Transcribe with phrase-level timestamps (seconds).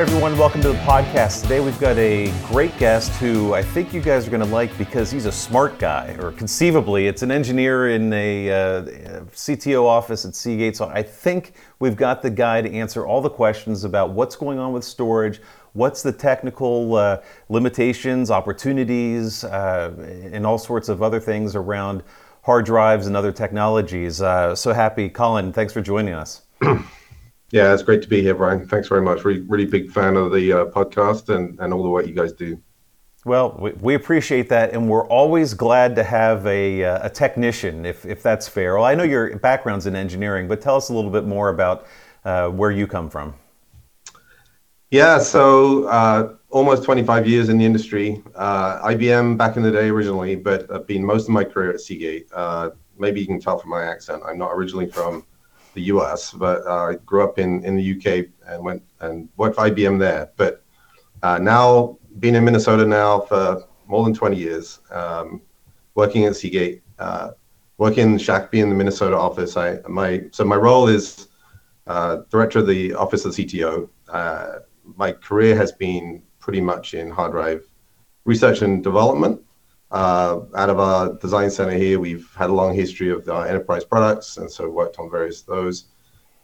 [0.00, 1.42] everyone, welcome to the podcast.
[1.42, 4.76] Today we've got a great guest who I think you guys are going to like
[4.78, 8.82] because he's a smart guy, or conceivably, it's an engineer in a uh,
[9.34, 10.74] CTO office at Seagate.
[10.74, 14.58] So I think we've got the guy to answer all the questions about what's going
[14.58, 15.42] on with storage,
[15.74, 19.92] what's the technical uh, limitations, opportunities, uh,
[20.32, 22.02] and all sorts of other things around
[22.40, 24.22] hard drives and other technologies.
[24.22, 26.40] Uh, so happy, Colin, thanks for joining us.
[27.52, 28.66] Yeah, it's great to be here, Brian.
[28.66, 29.24] Thanks very much.
[29.24, 32.32] Really, really big fan of the uh, podcast and, and all the work you guys
[32.32, 32.60] do.
[33.24, 37.84] Well, we, we appreciate that, and we're always glad to have a, uh, a technician,
[37.84, 38.76] if, if that's fair.
[38.76, 41.86] Well, I know your background's in engineering, but tell us a little bit more about
[42.24, 43.34] uh, where you come from.
[44.90, 48.22] Yeah, so uh, almost 25 years in the industry.
[48.34, 51.80] Uh, IBM back in the day originally, but I've been most of my career at
[51.80, 52.28] Seagate.
[52.32, 54.22] Uh, maybe you can tell from my accent.
[54.26, 55.26] I'm not originally from
[55.80, 59.56] the US, but uh, I grew up in, in the UK and went and worked
[59.56, 60.30] for IBM there.
[60.36, 60.62] But
[61.22, 65.40] uh, now, being in Minnesota now for more than 20 years, um,
[65.94, 67.30] working at Seagate, uh,
[67.78, 69.56] working in Shakopee in the Minnesota office.
[69.56, 71.28] I my so my role is
[71.86, 73.88] uh, director of the office of CTO.
[74.08, 74.58] Uh,
[74.96, 77.62] my career has been pretty much in hard drive
[78.24, 79.40] research and development.
[79.90, 83.84] Uh, out of our design center here, we've had a long history of our enterprise
[83.84, 85.86] products, and so worked on various of those.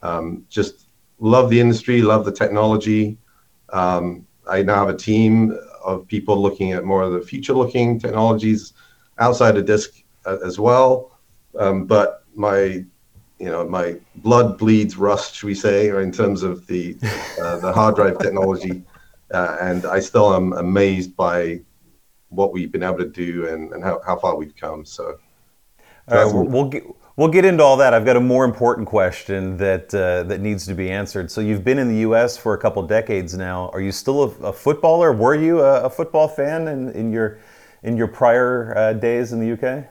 [0.02, 0.88] Um, just
[1.20, 3.18] love the industry, love the technology.
[3.72, 8.72] Um, I now have a team of people looking at more of the future-looking technologies
[9.18, 11.18] outside of disk uh, as well.
[11.58, 12.84] Um, but my,
[13.38, 16.96] you know, my blood bleeds rust, should we say, in terms of the
[17.40, 18.82] uh, the hard drive technology,
[19.32, 21.60] uh, and I still am amazed by
[22.28, 24.84] what we've been able to do and, and how, how far we've come.
[24.84, 25.18] So,
[26.08, 26.84] all right, we'll, we'll get
[27.16, 27.94] we'll get into all that.
[27.94, 31.30] I've got a more important question that uh, that needs to be answered.
[31.30, 32.36] So, you've been in the U.S.
[32.36, 33.70] for a couple decades now.
[33.70, 35.12] Are you still a, a footballer?
[35.12, 37.38] Were you a, a, football fan in, in your
[37.82, 39.86] in your prior uh, days in the UK?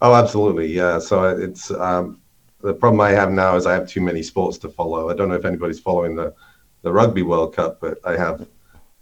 [0.00, 0.68] Oh, absolutely.
[0.68, 0.98] Yeah.
[0.98, 2.20] So it's um,
[2.60, 5.10] the problem I have now is I have too many sports to follow.
[5.10, 6.34] I don't know if anybody's following the
[6.82, 8.46] the Rugby World Cup, but I have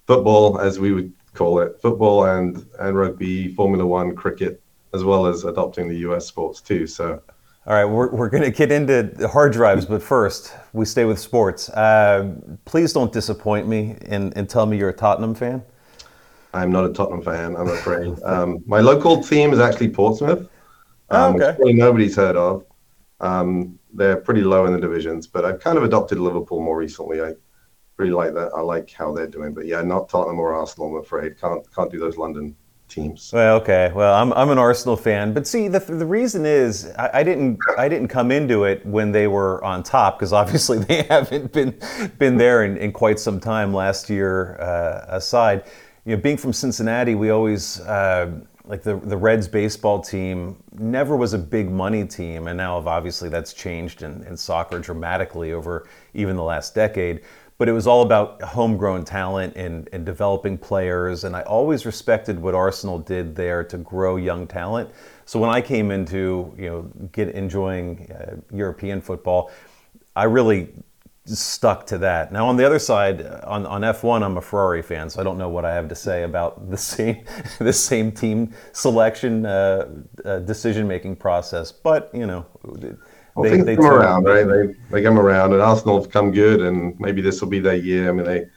[0.07, 4.61] football, as we would call it football and and rugby, Formula One, cricket,
[4.95, 6.27] as well as adopting the U.S.
[6.27, 6.87] sports too.
[6.87, 7.23] So.
[7.69, 11.19] All right, we're, we're going to get into hard drives, but first, we stay with
[11.19, 11.69] sports.
[11.71, 12.33] Uh,
[12.65, 15.65] please don't disappoint me and, and tell me you're a Tottenham fan.
[16.55, 18.23] I'm not a Tottenham fan, I'm afraid.
[18.25, 20.43] um, my local team is actually Portsmouth,
[21.11, 21.57] um, oh, okay.
[21.59, 22.65] which nobody's heard of.
[23.19, 27.21] Um, they're pretty low in the divisions, but I've kind of adopted Liverpool more recently.
[27.21, 27.35] I
[27.97, 28.51] really like that.
[28.55, 30.97] I like how they're doing, but yeah, not Tottenham or Arsenal.
[30.97, 32.57] I'm afraid can't can't do those London
[32.89, 33.31] teams.
[33.33, 33.91] Well, okay.
[33.95, 37.59] Well, I'm, I'm an Arsenal fan, but see, the, the reason is I, I didn't
[37.79, 41.79] I didn't come into it when they were on top because obviously they haven't been
[42.19, 43.73] been there in, in quite some time.
[43.73, 45.65] Last year uh, aside,
[46.05, 47.81] you know, being from Cincinnati, we always.
[47.81, 52.79] Uh, like the, the Reds baseball team never was a big money team, and now
[52.79, 57.21] obviously that's changed in, in soccer dramatically over even the last decade
[57.59, 61.25] but it was all about homegrown talent and, and developing players.
[61.25, 64.91] And I always respected what Arsenal did there to grow young talent.
[65.25, 69.51] So when I came into you know get enjoying uh, European football,
[70.15, 70.69] I really
[71.25, 72.31] stuck to that.
[72.31, 75.39] Now on the other side, on, on F1, I'm a Ferrari fan, so I don't
[75.39, 77.25] know what I have to say about the same
[77.59, 79.89] the same team selection uh,
[80.25, 81.73] uh, decision making process.
[81.73, 82.47] But you know
[83.37, 84.45] well, they, they come around, right?
[84.45, 87.77] They they come around, and Arsenal have come good, and maybe this will be their
[87.77, 88.09] year.
[88.09, 88.49] I mean, they had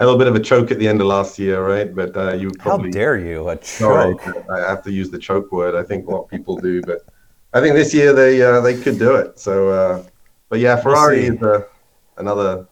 [0.00, 1.94] a little bit of a choke at the end of last year, right?
[1.94, 4.22] But uh, you probably how dare you a choke?
[4.22, 5.76] Sorry, I have to use the choke word.
[5.76, 7.02] I think a lot of people do, but
[7.52, 9.38] I think this year they uh, they could do it.
[9.38, 10.04] So, uh,
[10.48, 11.62] but yeah, Ferrari is uh,
[12.16, 12.66] another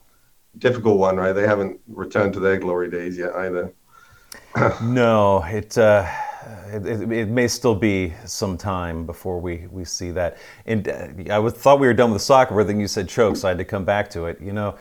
[0.59, 1.33] difficult one, right?
[1.33, 3.73] They haven't returned to their glory days yet either.
[4.83, 6.11] no, it uh,
[6.73, 10.39] it, it, it, may still be some time before we, we see that.
[10.67, 13.37] And uh, I was, thought we were done with soccer, but then you said choke,
[13.37, 14.41] so I had to come back to it.
[14.41, 14.77] You know,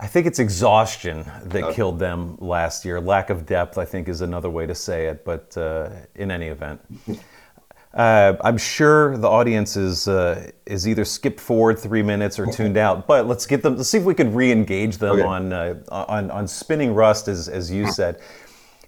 [0.00, 1.74] I think it's exhaustion that okay.
[1.74, 3.00] killed them last year.
[3.00, 5.24] Lack of depth, I think, is another way to say it.
[5.24, 6.80] But uh, in any event,
[7.94, 12.76] uh, I'm sure the audience is uh, is either skipped forward three minutes or tuned
[12.76, 13.08] out.
[13.08, 13.76] But let's get them.
[13.76, 15.22] Let's see if we can re-engage them okay.
[15.22, 18.20] on, uh, on on spinning rust, as as you said.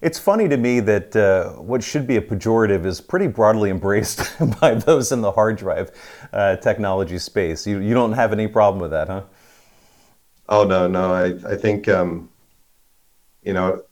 [0.01, 4.21] It's funny to me that uh, what should be a pejorative is pretty broadly embraced
[4.59, 5.91] by those in the hard drive
[6.33, 7.67] uh, technology space.
[7.67, 9.23] You, you don't have any problem with that, huh?
[10.49, 11.13] Oh no, no.
[11.13, 12.29] I I think um,
[13.43, 13.83] you know,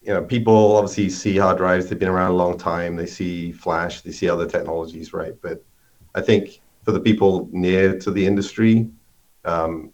[0.00, 1.88] you know, people obviously see hard drives.
[1.88, 2.96] They've been around a long time.
[2.96, 4.00] They see flash.
[4.00, 5.34] They see other technologies, right?
[5.42, 5.62] But
[6.14, 8.88] I think for the people near to the industry,
[9.44, 9.92] um,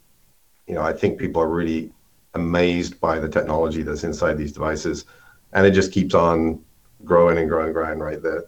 [0.66, 1.92] you know, I think people are really
[2.34, 5.06] amazed by the technology that's inside these devices,
[5.52, 6.62] and it just keeps on
[7.04, 7.98] growing and growing and growing.
[7.98, 8.46] Right, the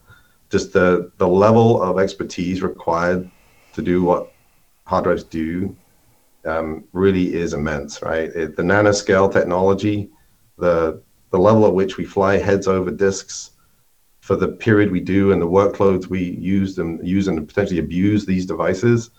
[0.50, 3.30] just the the level of expertise required
[3.74, 4.32] to do what
[4.84, 5.76] hard drives do
[6.44, 8.02] um, really is immense.
[8.02, 10.10] Right, it, the nanoscale technology,
[10.56, 13.50] the the level at which we fly heads over disks
[14.20, 18.26] for the period we do and the workloads we use and use and potentially abuse
[18.26, 19.10] these devices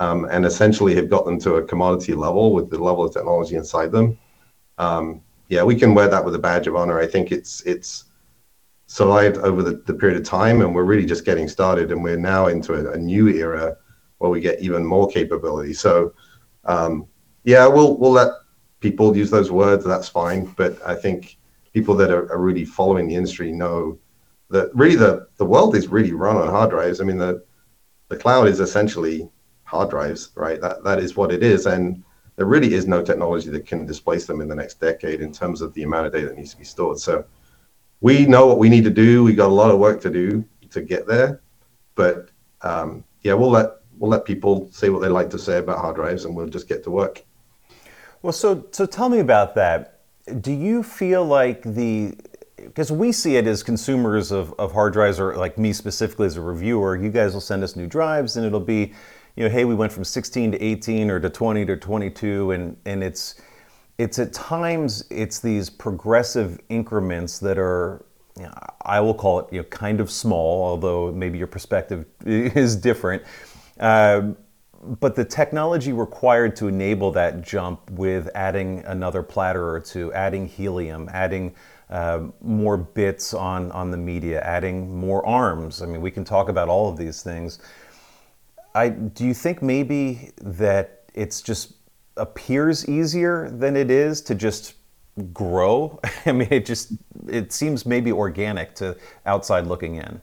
[0.00, 3.54] um, and essentially have got them to a commodity level with the level of technology
[3.54, 4.18] inside them.
[4.78, 5.20] Um,
[5.50, 7.00] yeah, we can wear that with a badge of honor.
[7.00, 8.04] I think it's it's
[8.86, 12.16] survived over the, the period of time, and we're really just getting started, and we're
[12.16, 13.76] now into a, a new era
[14.18, 15.72] where we get even more capability.
[15.72, 16.14] So,
[16.64, 17.08] um,
[17.42, 18.32] yeah, we'll we'll let
[18.78, 19.84] people use those words.
[19.84, 21.36] That's fine, but I think
[21.74, 23.98] people that are, are really following the industry know
[24.50, 27.00] that really the the world is really run on hard drives.
[27.00, 27.44] I mean the
[28.08, 29.28] the cloud is essentially
[29.64, 30.60] hard drives, right?
[30.60, 32.04] That that is what it is, and
[32.40, 35.60] there really is no technology that can displace them in the next decade in terms
[35.60, 36.98] of the amount of data that needs to be stored.
[36.98, 37.22] So
[38.00, 39.22] we know what we need to do.
[39.22, 41.42] We got a lot of work to do to get there,
[41.96, 42.30] but
[42.62, 45.96] um, yeah, we'll let we'll let people say what they like to say about hard
[45.96, 47.22] drives, and we'll just get to work.
[48.22, 50.00] Well, so so tell me about that.
[50.40, 52.16] Do you feel like the
[52.56, 56.38] because we see it as consumers of, of hard drives, or like me specifically as
[56.38, 58.94] a reviewer, you guys will send us new drives, and it'll be
[59.36, 62.76] you know, hey, we went from 16 to 18 or to 20 to 22, and
[62.84, 63.40] and it's
[63.98, 68.04] it's at times it's these progressive increments that are
[68.36, 72.06] you know, I will call it you know kind of small, although maybe your perspective
[72.24, 73.22] is different.
[73.78, 74.32] Uh,
[74.82, 80.46] but the technology required to enable that jump with adding another platter or two, adding
[80.46, 81.54] helium, adding
[81.90, 85.82] uh, more bits on, on the media, adding more arms.
[85.82, 87.58] I mean, we can talk about all of these things.
[88.74, 91.74] I do you think maybe that it's just
[92.16, 94.74] appears easier than it is to just
[95.32, 95.98] grow?
[96.26, 96.92] I mean, it just
[97.28, 98.96] it seems maybe organic to
[99.26, 100.20] outside looking in.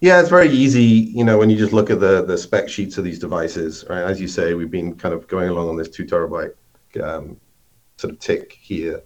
[0.00, 2.98] Yeah, it's very easy, you know, when you just look at the the spec sheets
[2.98, 4.02] of these devices, right?
[4.02, 6.54] As you say, we've been kind of going along on this two terabyte
[7.02, 7.38] um,
[7.96, 9.02] sort of tick here,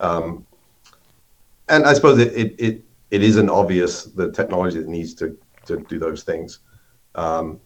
[0.00, 0.46] um,
[1.68, 5.36] and I suppose it, it it it isn't obvious the technology that needs to
[5.66, 6.60] to do those things.
[7.14, 7.60] Um,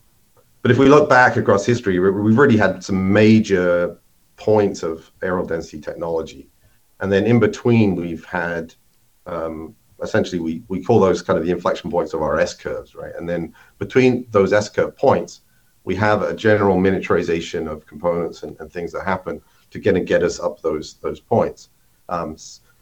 [0.63, 3.99] but if we look back across history, we've already had some major
[4.37, 6.49] points of areal density technology.
[7.01, 8.75] And then in between, we've had
[9.27, 12.95] um, essentially, we, we call those kind of the inflection points of our S curves,
[12.95, 13.13] right?
[13.17, 15.41] And then between those S curve points,
[15.85, 19.41] we have a general miniaturization of components and, and things that happen
[19.71, 21.71] to get and get us up those those points.
[22.09, 22.37] Um,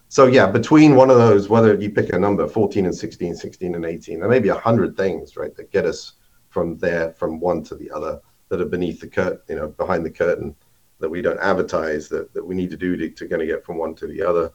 [0.09, 3.75] so yeah, between one of those, whether you pick a number, 14 and 16, 16
[3.75, 6.13] and 18, there may be a hundred things, right, that get us
[6.53, 10.05] from there from one to the other that are beneath the curtain, you know, behind
[10.05, 10.55] the curtain
[10.99, 13.65] that we don't advertise that, that we need to do to, to kind of get
[13.65, 14.53] from one to the other.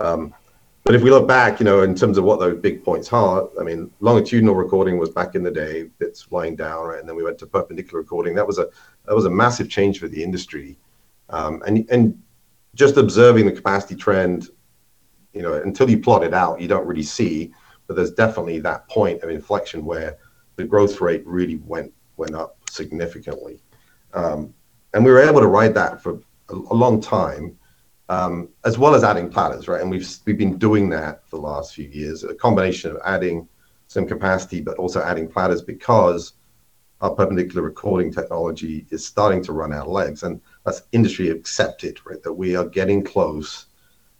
[0.00, 0.34] Um,
[0.82, 3.48] but if we look back, you know, in terms of what those big points are,
[3.60, 6.98] I mean, longitudinal recording was back in the day, bits lying down, right?
[6.98, 8.34] And then we went to perpendicular recording.
[8.34, 8.68] That was a
[9.06, 10.78] that was a massive change for the industry.
[11.30, 12.22] Um, and and
[12.74, 14.48] just observing the capacity trend,
[15.32, 17.54] you know, until you plot it out, you don't really see.
[17.86, 20.18] But there's definitely that point of inflection where
[20.56, 23.60] the growth rate really went went up significantly,
[24.12, 24.54] um,
[24.92, 27.58] and we were able to ride that for a, a long time,
[28.08, 29.80] um, as well as adding platters, right?
[29.80, 33.48] And we've we've been doing that for the last few years, a combination of adding
[33.86, 36.34] some capacity, but also adding platters because
[37.00, 41.98] our perpendicular recording technology is starting to run out of legs, and that's industry accepted,
[42.06, 42.22] right?
[42.22, 43.66] That we are getting close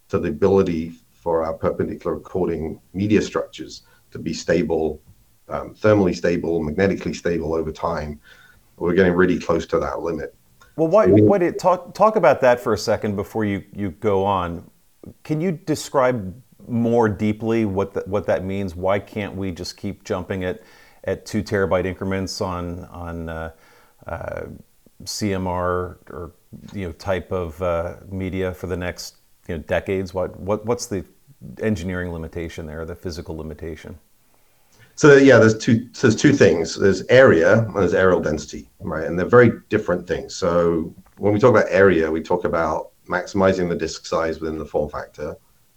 [0.08, 5.00] to the ability for our perpendicular recording media structures to be stable
[5.48, 8.20] um, thermally stable, magnetically stable over time.
[8.76, 10.34] We're getting really close to that limit.
[10.76, 11.06] Well, why,
[11.38, 14.68] did, talk, talk about that for a second before you, you go on.
[15.22, 16.34] Can you describe
[16.66, 18.74] more deeply what, the, what that means?
[18.74, 20.62] Why can't we just keep jumping at,
[21.04, 23.52] at two terabyte increments on, on uh,
[24.06, 24.46] uh,
[25.04, 25.60] CMR
[26.10, 26.32] or
[26.72, 30.12] you know, type of uh, media for the next you know, decades?
[30.12, 31.04] What, what, what's the
[31.60, 33.96] engineering limitation there, the physical limitation?
[34.96, 35.88] So yeah, there's two.
[35.92, 36.78] So there's two things.
[36.78, 39.06] There's area and there's areal density, right?
[39.06, 40.36] And they're very different things.
[40.36, 44.64] So when we talk about area, we talk about maximizing the disk size within the
[44.64, 45.36] form factor.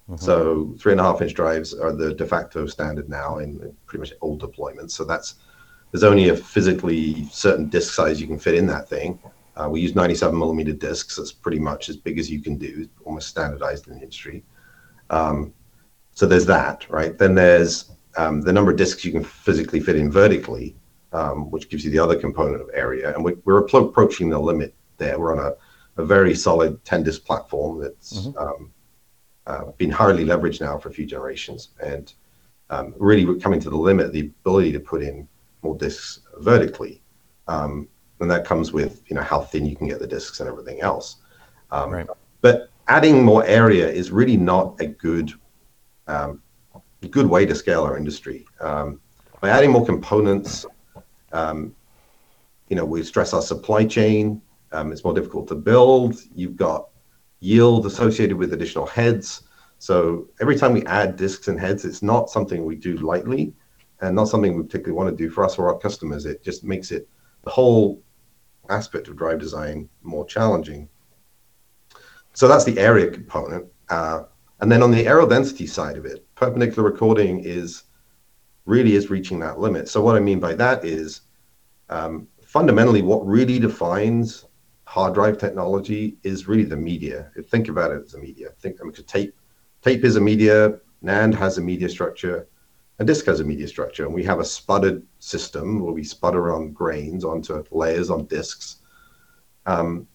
[0.10, 0.24] Mm-hmm.
[0.24, 4.00] So three and a half inch drives are the de facto standard now in pretty
[4.00, 4.92] much all deployments.
[4.92, 5.36] So that's
[5.92, 9.20] there's only a physically certain disk size you can fit in that thing.
[9.56, 11.16] Uh, we use 97 millimeter disks.
[11.16, 14.44] That's pretty much as big as you can do, almost standardized in the industry.
[15.10, 15.54] Um,
[16.14, 17.18] so there's that, right?
[17.18, 20.76] Then there's um, the number of disks you can physically fit in vertically,
[21.14, 23.14] um, which gives you the other component of area.
[23.14, 25.20] And we, are approaching the limit there.
[25.20, 28.38] We're on a, a very solid 10 disk platform that's mm-hmm.
[28.38, 28.72] um,
[29.46, 31.70] uh, been highly leveraged now for a few generations.
[31.80, 32.14] And
[32.70, 35.28] um, really we're coming to the limit the ability to put in
[35.62, 37.02] more disks vertically.
[37.48, 37.88] Um,
[38.20, 40.82] and that comes with, you know, how thin you can get the disks and everything
[40.82, 41.18] else.
[41.72, 42.08] Right.
[42.42, 45.34] But adding more area is really not a good
[47.02, 48.46] way to scale our industry.
[48.60, 49.00] Um,
[49.42, 50.66] by adding more components,
[51.32, 51.76] um,
[52.70, 56.16] you know, we stress our supply chain, um, it's more difficult to build.
[56.36, 56.90] You've got
[57.40, 59.44] yield associated with additional heads.
[59.80, 63.54] So every time we add disks and heads, it's not something we do lightly
[64.02, 66.26] and not something we particularly wanna do for us or our customers.
[66.26, 67.08] It just makes it,
[67.44, 68.02] the whole
[68.70, 70.90] aspect of drive design more challenging.
[72.34, 73.66] So that's the area component.
[73.90, 74.24] Uh,
[74.60, 77.84] and then on the areal density side of it, perpendicular recording is
[78.66, 79.90] really is reaching that limit.
[79.90, 81.22] So what I mean by that is,
[81.90, 84.46] um, fundamentally what really defines
[84.86, 87.32] hard drive technology is really the media.
[87.50, 88.50] Think about it as a media.
[88.62, 92.48] Think, I mean, 'cause tape is a media, NAND has a media structure,
[93.00, 96.54] a disk has a media structure, and we have a sputtered system where we sputter
[96.54, 98.78] on grains onto layers on disks.
[99.66, 100.08] Um,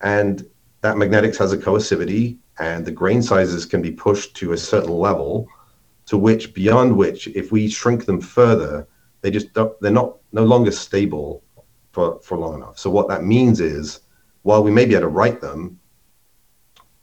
[0.00, 0.46] and
[0.82, 4.92] that magnetics has a coercivity, and the grain sizes can be pushed to a certain
[4.92, 5.48] level
[6.06, 8.86] to which, beyond which, if we shrink them further,
[9.20, 11.42] they just don't, they're not no longer stable
[11.92, 12.78] for for long enough.
[12.78, 14.00] So what that means is,
[14.42, 15.78] while we may be able to write them,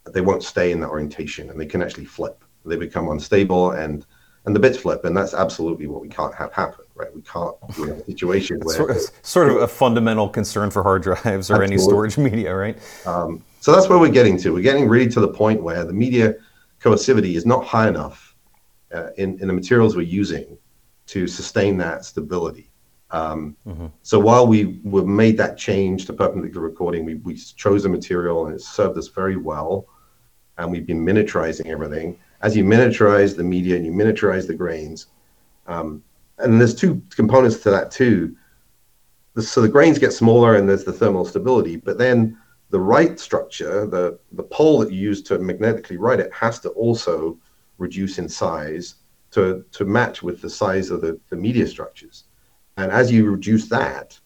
[0.06, 2.44] they won't stay in that orientation, and they can actually flip.
[2.66, 4.06] They become unstable and
[4.56, 7.14] the bits flip, and that's absolutely what we can't have happen, right?
[7.14, 8.98] We can't be in a situation where.
[9.22, 11.52] Sort of a fundamental concern for hard drives.
[11.52, 12.78] Absolutely Any storage media, right?
[13.06, 14.54] Um, so that's where we're getting to.
[14.54, 16.36] We're getting really to the point where the media
[16.82, 18.36] coercivity is not high enough
[19.18, 20.58] in the materials we're using
[21.08, 22.72] to sustain that stability.
[23.12, 23.58] Um
[24.04, 28.56] so while we've made that change to perpendicular recording, we we chose a material and
[28.56, 29.88] it served us very well,
[30.58, 32.20] and we've been miniaturizing everything.
[32.42, 35.08] As you miniaturize the media and you miniaturize the grains,
[35.68, 36.04] um,
[36.38, 38.36] and there's two components to that too.
[39.40, 42.38] So the grains get smaller and there's the thermal stability, but then
[42.70, 46.70] the write structure, the the pole that you use to magnetically write it has to
[46.70, 47.38] also
[47.78, 48.96] reduce in size
[49.32, 52.26] to to match with the size of the media structures.
[52.78, 54.20] And as you reduce that,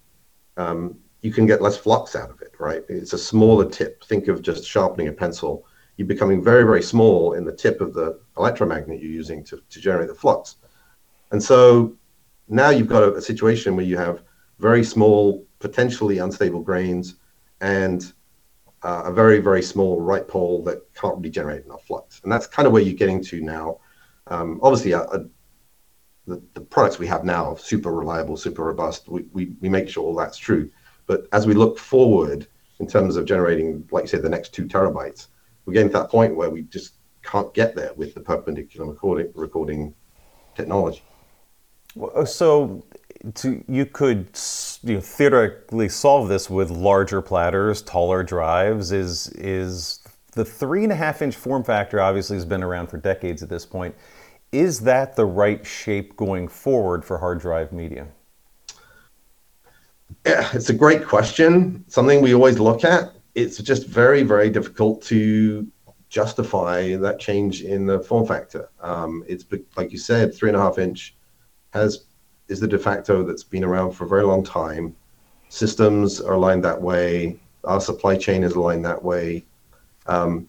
[0.58, 2.84] um, you can get less flux out of it, right?
[2.90, 4.04] It's a smaller tip.
[4.04, 5.66] Think of just sharpening a pencil.
[5.98, 9.80] You're becoming very, very small in the tip of the electromagnet you're using to to
[9.80, 10.56] generate the flux.
[11.32, 11.96] And so
[12.48, 14.24] now you've got a situation where you have
[14.60, 17.16] very small, potentially unstable grains
[17.62, 18.14] and
[18.84, 22.22] uh, a very, very small write pole that can't really generate enough flux.
[22.24, 23.80] And that's kind of where you're getting to now.
[24.28, 25.24] Um, obviously, uh, uh,
[26.28, 29.10] the the, products we have now are super reliable, super robust.
[29.10, 30.70] We we, we make sure all that's true.
[31.06, 32.48] But as we look forward
[32.80, 35.28] in terms of generating, like you said, the next 2 TB,
[35.66, 38.96] we're getting to that point where we just can't get there with the perpendicular
[39.34, 39.94] recording
[40.56, 41.04] technology.
[42.26, 42.84] So,
[43.68, 44.38] you could
[44.84, 48.92] you know, theoretically solve this with larger platters, taller drives.
[48.92, 50.00] Is Is
[50.34, 53.96] the 3.5-inch form factor obviously has been around for decades at this point.
[54.52, 58.08] Is that the right shape going forward for hard drive media?
[60.26, 61.86] Yeah, it's a great question.
[61.88, 63.14] Something we always look at.
[63.36, 65.68] It's just very, very difficult to
[66.10, 68.70] justify that change in the form factor.
[68.82, 71.16] Um, it's like you said, 3.5-inch
[72.48, 74.96] is the de facto that's been around for a very long time.
[75.50, 77.40] Systems are aligned that way.
[77.64, 79.46] Our supply chain is aligned that way.
[80.06, 80.48] Um,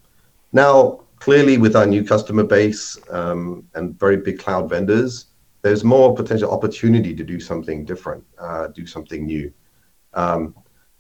[0.53, 5.27] now, clearly with our new customer base, um, and very big cloud vendors,
[5.63, 9.51] there's more potential opportunity to do something different, uh, do something new.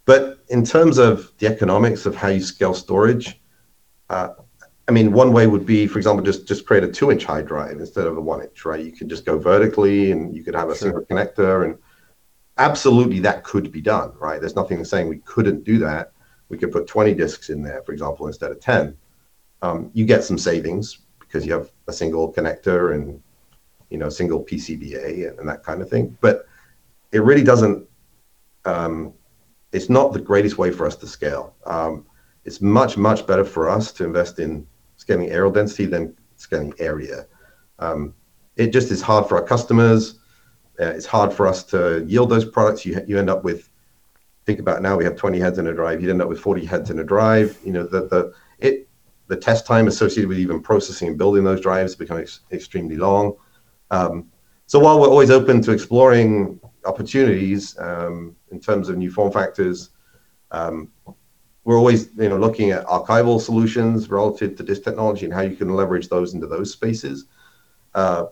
[0.06, 3.40] But in terms of the economics of how you scale storage,
[4.10, 4.30] uh,
[4.86, 8.06] I mean, one way would be, for example, just create a 2-inch hard drive instead
[8.06, 8.84] of a 1-inch, right?
[8.84, 11.78] You could just go vertically, and you could have a single connector, and
[12.58, 14.40] absolutely that could be done, right?
[14.40, 16.12] There's nothing saying we couldn't do that.
[16.50, 18.94] We could put 20 disks in there, for example, instead of 10.
[19.62, 23.22] Um, you get some savings because you have a single connector and,
[23.88, 26.16] you know, single PCBA and that kind of thing.
[26.20, 26.46] But
[27.10, 27.88] it really doesn't.
[28.66, 29.14] Um,
[29.74, 31.54] It's not the greatest way for us to scale.
[31.66, 32.06] Um,
[32.44, 34.66] it's much, much better for us to invest in
[34.96, 37.26] scaling areal density than scaling area.
[37.80, 38.14] Um,
[38.56, 40.20] it just is hard for our customers.
[40.80, 42.86] Uh, it's hard for us to yield those products.
[42.86, 43.68] You end up with.
[44.46, 46.02] Think about now we have 20 heads in a drive.
[46.02, 47.58] You'd end up with 40 heads in a drive.
[47.64, 52.96] You know, the test time associated with even processing and building those drives become extremely
[52.96, 53.34] long.
[53.90, 54.30] Um
[54.66, 59.90] so while we're always open to exploring opportunities, um, in terms of new form factors,
[61.64, 65.56] we're always you know looking at archival solutions relative to this technology and how you
[65.56, 67.26] can leverage those into those spaces.
[67.94, 68.26] Uh,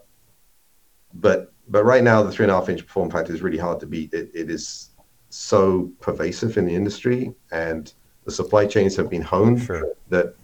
[1.15, 3.81] but but right now the three and a half inch form factor is really hard
[3.81, 4.13] to beat.
[4.13, 4.91] It, it is
[5.31, 7.93] so pervasive in the industry and
[8.25, 9.95] the supply chains have been honed sure.
[10.11, 10.35] that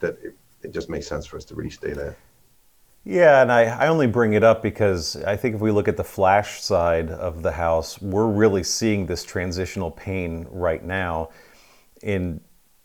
[0.63, 2.17] it just makes sense for us to really stay there.
[3.09, 5.97] Yeah, and I, I only bring it up because I think if we look at
[5.97, 11.31] the flash side of the house, we're really seeing this transitional pain right now.
[12.03, 12.39] In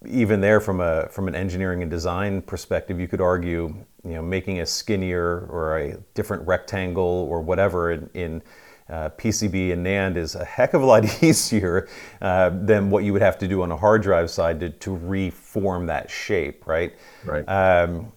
[0.07, 3.75] even there, from a from an engineering and design perspective, you could argue,
[4.05, 8.43] you know, making a skinnier or a different rectangle or whatever in, in
[8.87, 11.89] uh, PCB and NAND is a heck of a lot easier
[12.21, 14.95] uh, than what you would have to do on a hard drive side to, to
[14.95, 16.93] reform that shape, right?
[17.25, 17.43] Right.
[17.43, 18.13] Um,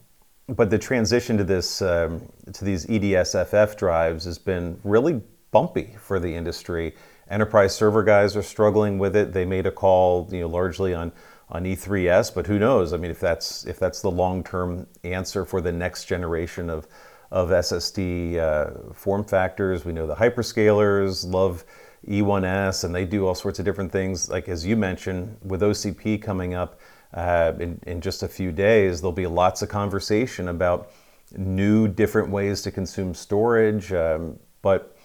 [0.48, 2.22] but the transition to this um,
[2.52, 6.94] to these EDSFF drives has been really bumpy for the industry.
[7.28, 9.32] Enterprise server guys are struggling with it.
[9.32, 11.12] They made a call, you know, largely on
[11.48, 12.92] on E3S, but who knows?
[12.92, 16.86] I mean, if that's if that's the long term answer for the next generation of
[17.32, 21.64] of SSD uh, form factors, we know the hyperscalers love
[22.06, 24.30] E1S, and they do all sorts of different things.
[24.30, 26.78] Like as you mentioned, with OCP coming up
[27.14, 30.90] uh, in, in just a few days, there'll be lots of conversation about
[31.36, 33.92] new, different ways to consume storage.
[33.92, 34.96] Um, but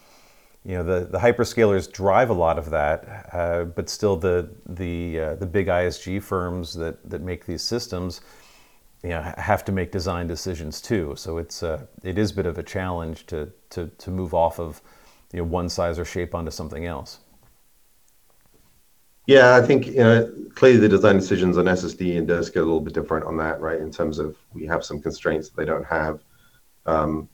[0.63, 5.19] you know, the, the hyperscalers drive a lot of that, uh, but still the the
[5.19, 8.21] uh, the big ISG firms that that make these systems,
[9.01, 11.15] you know, have to make design decisions too.
[11.17, 14.59] So it's uh, it is a bit of a challenge to to to move off
[14.59, 14.81] of
[15.33, 17.19] you know one size or shape onto something else.
[19.27, 22.65] Yeah, I think you know clearly the design decisions on SSD and disk get a
[22.65, 23.79] little bit different on that, right?
[23.79, 26.23] In terms of we have some constraints that they don't have,
[26.85, 27.29] um,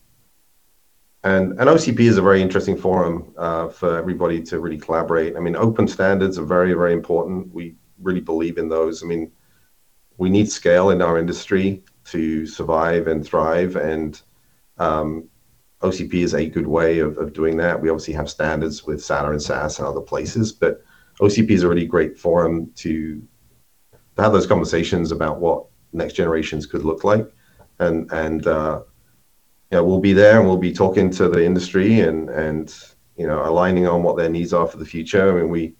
[1.23, 5.37] and and OCP is a very interesting forum uh, for everybody to really collaborate.
[5.37, 7.53] I mean, open standards are very very important.
[7.53, 9.01] We really believe in those.
[9.03, 9.31] I mean,
[10.17, 14.21] we need scale in our industry to survive and thrive, and
[14.77, 15.29] um,
[15.81, 17.81] OCP is a good way of, of doing that.
[17.81, 20.83] We obviously have standards with SATA and SAS and other places, but
[21.19, 23.21] OCP is a really great forum to,
[24.15, 27.27] to have those conversations about what next generations could look like,
[27.79, 28.81] and and uh,
[29.71, 32.75] you know, we'll be there and we'll be talking to the industry and and
[33.17, 35.29] you know aligning on what their needs are for the future.
[35.29, 35.73] I mean, we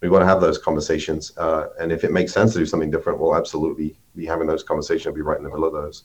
[0.00, 2.90] we want to have those conversations, uh, and if it makes sense to do something
[2.90, 5.06] different, we'll absolutely be having those conversations.
[5.06, 6.04] We'll be right in the middle of those.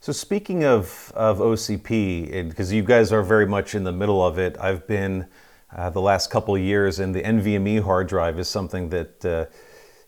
[0.00, 4.38] So speaking of of OCP, because you guys are very much in the middle of
[4.38, 5.26] it, I've been
[5.74, 9.46] uh, the last couple of years, and the NVMe hard drive is something that uh,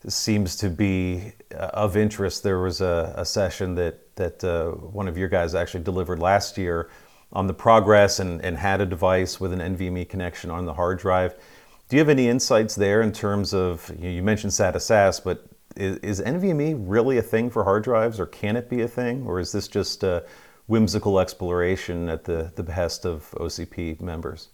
[0.09, 2.43] seems to be uh, of interest.
[2.43, 6.59] There was a, a session that that uh, one of your guys actually delivered last
[6.59, 6.91] year
[7.33, 10.99] on the progress and, and had a device with an NVMe connection on the hard
[10.99, 11.35] drive.
[11.89, 15.21] Do you have any insights there in terms of you, know, you mentioned SATA SAS,
[15.21, 15.47] but
[15.77, 19.27] is, is, NVMe really a thing for hard drives, or can it be a thing,
[19.27, 20.25] or is this just a
[20.67, 24.49] whimsical exploration at the, the behest of OCP members?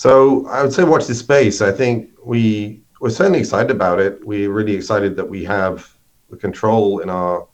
[0.00, 1.60] So I would say watch this space.
[1.60, 4.26] I think we we're certainly excited about it.
[4.26, 5.94] We're really excited that we have
[6.30, 7.46] the control in our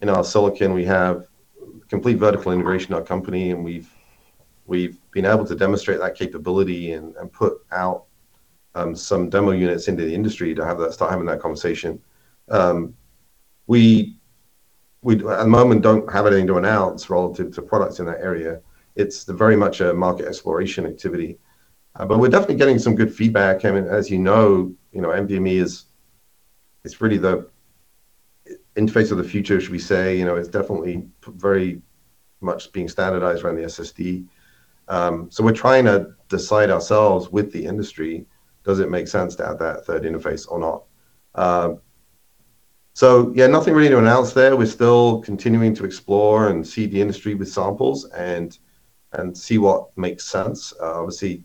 [0.00, 0.72] in our silicon.
[0.72, 1.26] We have
[1.90, 3.90] complete vertical integration in our company, and we've
[4.64, 8.04] we've been able to demonstrate that capability and, and put out
[8.74, 12.00] um, some demo units into the industry to have that start having that conversation.
[12.48, 12.96] Um,
[13.66, 14.16] we
[15.02, 18.62] we at the moment don't have anything to announce relative to products in that area.
[18.96, 21.38] It's very much a market exploration activity.
[21.96, 23.64] Uh, but we're definitely getting some good feedback.
[23.64, 25.86] I mean, as you know, you know, NVMe is
[26.84, 27.48] it's really the
[28.76, 30.18] interface of the future, should we say?
[30.18, 31.80] You know, it's definitely very
[32.40, 34.26] much being standardized around the SSD.
[34.88, 38.26] Um, so we're trying to decide ourselves with the industry:
[38.64, 40.84] does it make sense to add that third interface or not?
[41.34, 41.74] Uh,
[42.92, 44.56] so yeah, nothing really to announce there.
[44.56, 48.58] We're still continuing to explore and see the industry with samples and
[49.12, 50.72] and see what makes sense.
[50.80, 51.44] Uh, obviously,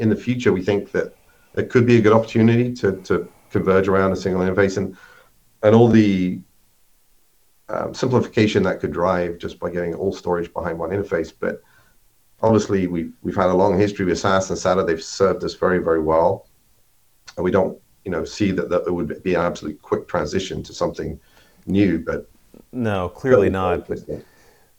[0.00, 1.14] in the future, we think that
[1.54, 4.96] it could be a good opportunity to, to converge around a single interface and,
[5.62, 6.40] and all the
[7.68, 11.32] um, simplification that could drive just by getting all storage behind one interface.
[11.38, 11.60] But
[12.42, 14.86] obviously, we've, we've had a long history with SAS and SATA.
[14.86, 16.48] They've served us very, very well.
[17.36, 20.62] And we don't you know, see that, that it would be an absolute quick transition
[20.62, 21.20] to something
[21.66, 21.98] new.
[21.98, 22.28] But
[22.72, 23.88] no, clearly not.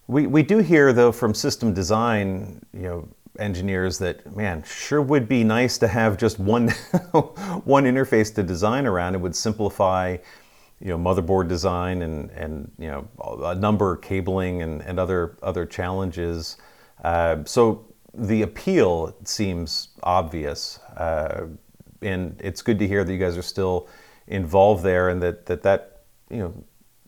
[0.07, 3.07] We, we do hear, though, from system design, you know,
[3.39, 6.69] engineers that man sure would be nice to have just one
[7.63, 9.15] one interface to design around.
[9.15, 10.17] It would simplify
[10.79, 13.07] you know motherboard design and and you know
[13.43, 16.57] a number cabling and, and other other challenges.
[17.03, 20.79] Uh, so the appeal seems obvious.
[20.97, 21.47] Uh,
[22.01, 23.87] and it's good to hear that you guys are still
[24.27, 26.63] involved there, and that that that you know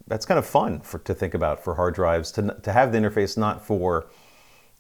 [0.08, 2.98] that's kind of fun for to think about for hard drives to to have the
[2.98, 4.08] interface not for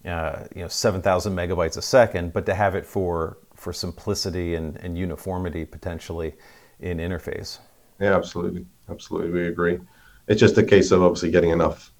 [0.05, 4.77] uh, you know 7,000 megabytes a second, but to have it for for simplicity and,
[4.77, 6.35] and uniformity potentially
[6.79, 7.59] in interface.
[7.99, 9.79] Yeah, absolutely, absolutely, we agree.
[10.27, 11.91] It's just a case of obviously getting enough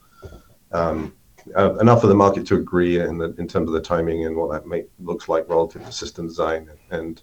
[0.71, 1.13] um,
[1.55, 4.35] uh, enough of the market to agree in the, in terms of the timing and
[4.35, 6.69] what that looks like relative to system design.
[6.89, 7.21] And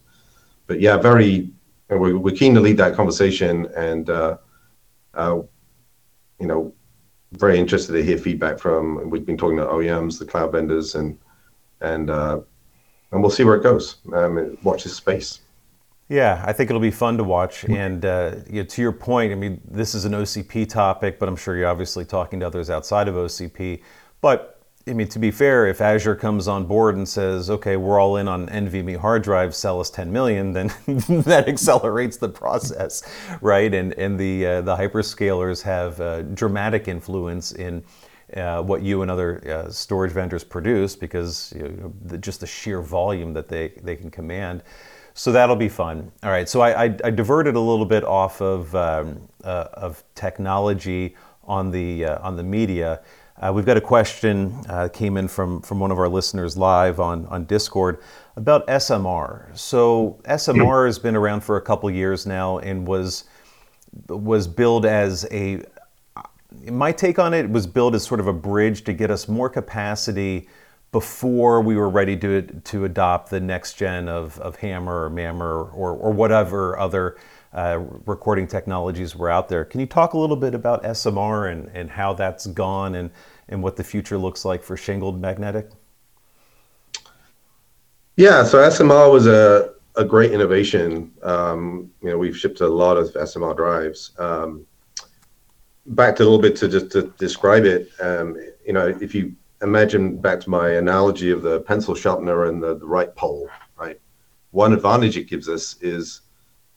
[0.66, 1.50] but yeah, very
[1.88, 4.36] we're, we're keen to lead that conversation and uh,
[5.14, 5.40] uh,
[6.38, 6.72] you know
[7.32, 9.08] very interested to hear feedback from.
[9.10, 11.18] We've been talking to OEMs, the cloud vendors, and
[11.80, 12.40] and uh,
[13.12, 13.96] and we'll see where it goes.
[14.12, 15.40] Um, watch this space.
[16.08, 17.64] Yeah, I think it'll be fun to watch.
[17.64, 21.28] And uh, you know, to your point, I mean, this is an OCP topic, but
[21.28, 23.80] I'm sure you're obviously talking to others outside of OCP.
[24.20, 28.00] But I mean, to be fair, if Azure comes on board and says, "Okay, we're
[28.00, 33.02] all in on NVMe hard drives, sell us 10 million," then that accelerates the process,
[33.42, 33.72] right?
[33.74, 37.84] And and the uh, the hyperscalers have uh, dramatic influence in
[38.36, 42.46] uh, what you and other uh, storage vendors produce because you know, the, just the
[42.46, 44.62] sheer volume that they they can command.
[45.12, 46.10] So that'll be fun.
[46.22, 46.48] All right.
[46.48, 51.70] So I, I, I diverted a little bit off of um, uh, of technology on
[51.70, 53.02] the uh, on the media.
[53.40, 57.00] Uh, we've got a question uh, came in from, from one of our listeners live
[57.00, 58.02] on, on Discord
[58.36, 59.56] about SMR.
[59.56, 63.24] So SMR has been around for a couple years now and was
[64.08, 65.64] was billed as a
[66.70, 69.48] my take on it was built as sort of a bridge to get us more
[69.48, 70.48] capacity
[70.92, 75.74] before we were ready to to adopt the next gen of, of HAMR or MAMR
[75.74, 77.16] or, or whatever other
[77.52, 79.64] uh, recording technologies were out there.
[79.64, 83.10] Can you talk a little bit about SMR and, and how that's gone and,
[83.48, 85.70] and what the future looks like for shingled magnetic?
[88.16, 91.12] Yeah, so SMR was a, a great innovation.
[91.22, 94.12] Um, you know, we've shipped a lot of SMR drives.
[94.18, 94.66] Um,
[95.86, 97.88] back to a little bit to just to describe it.
[98.00, 102.62] Um, you know, if you imagine back to my analogy of the pencil sharpener and
[102.62, 103.98] the, the write pole, right?
[104.52, 106.22] One advantage it gives us is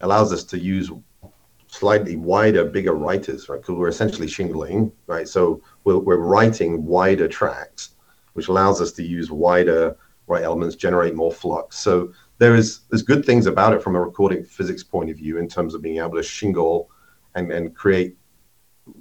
[0.04, 0.92] allows us to use
[1.68, 3.60] slightly wider, bigger writers, right?
[3.60, 5.28] Because we're essentially shingling, right?
[5.28, 7.96] So we're, we're writing wider tracks,
[8.34, 11.80] which allows us to use wider write elements, generate more flux.
[11.80, 15.38] So there is there's good things about it from a recording physics point of view
[15.38, 16.90] in terms of being able to shingle
[17.36, 18.16] and, and create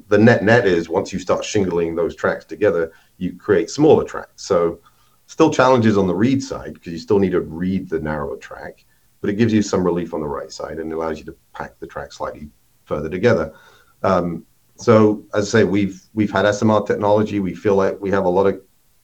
[0.09, 4.45] the net net is once you start shingling those tracks together, you create smaller tracks.
[4.45, 4.81] So
[5.27, 8.85] still challenges on the read side because you still need to read the narrower track,
[9.23, 11.79] but it gives you some relief on the write side and allows you to pack
[11.79, 12.49] the track slightly
[12.85, 13.55] further together.
[14.03, 14.45] Um,
[14.77, 17.39] so as I say, we've we've had SMR technology.
[17.39, 18.61] We feel like we have a lot of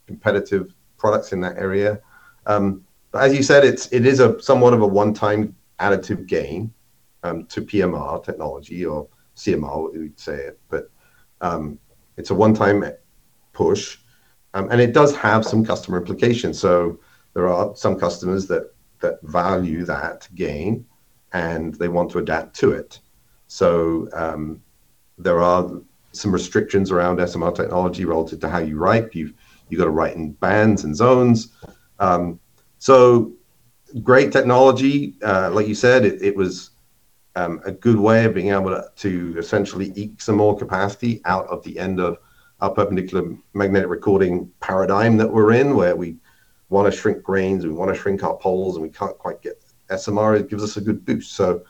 [0.06, 2.00] competitive products in that area.
[2.46, 6.74] Um, but as you said, it's it is a somewhat of a one-time additive gain
[7.22, 10.90] um, to PMR technology or CMR, we'd say it, but
[11.40, 11.78] um,
[12.16, 12.84] it's a one-time
[13.52, 13.98] push,
[14.54, 16.58] um, and it does have some customer implications.
[16.58, 16.98] So
[17.34, 20.86] there are some customers that that value that gain,
[21.32, 23.00] and they want to adapt to it.
[23.46, 24.62] So um,
[25.16, 25.70] there are
[26.12, 29.14] some restrictions around SMR technology relative to how you write.
[29.14, 29.34] You've
[29.68, 31.52] you got to write in bands and zones.
[31.98, 32.40] Um,
[32.78, 33.32] so
[34.02, 36.70] great technology, uh, like you said, it, it was
[37.36, 41.46] um, a good way of being able to, to, essentially eke some more capacity out
[41.46, 42.18] of the end of
[42.60, 46.16] our perpendicular magnetic recording paradigm that we're in, where we
[46.68, 49.62] want to shrink grains, we want to shrink our poles, and we can't quite get
[49.90, 50.38] SMR.
[50.38, 51.32] It gives us a good boost.
[51.32, 51.62] So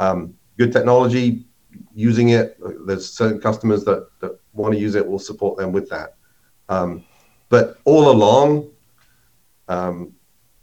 [0.00, 1.46] um, good technology,
[1.94, 2.58] using it.
[2.86, 5.06] There's certain customers that, that want to use it.
[5.06, 6.16] We'll support them with that.
[6.68, 7.04] Um,
[7.48, 8.70] but all along,
[9.68, 10.12] um,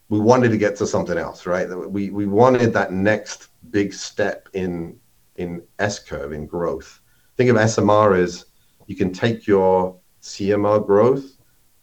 [0.09, 1.67] we wanted to get to something else, right?
[1.69, 4.99] We we wanted that next big step in
[5.37, 6.99] in S curve in growth.
[7.37, 8.45] Think of SMR as
[8.87, 11.37] you can take your CMR growth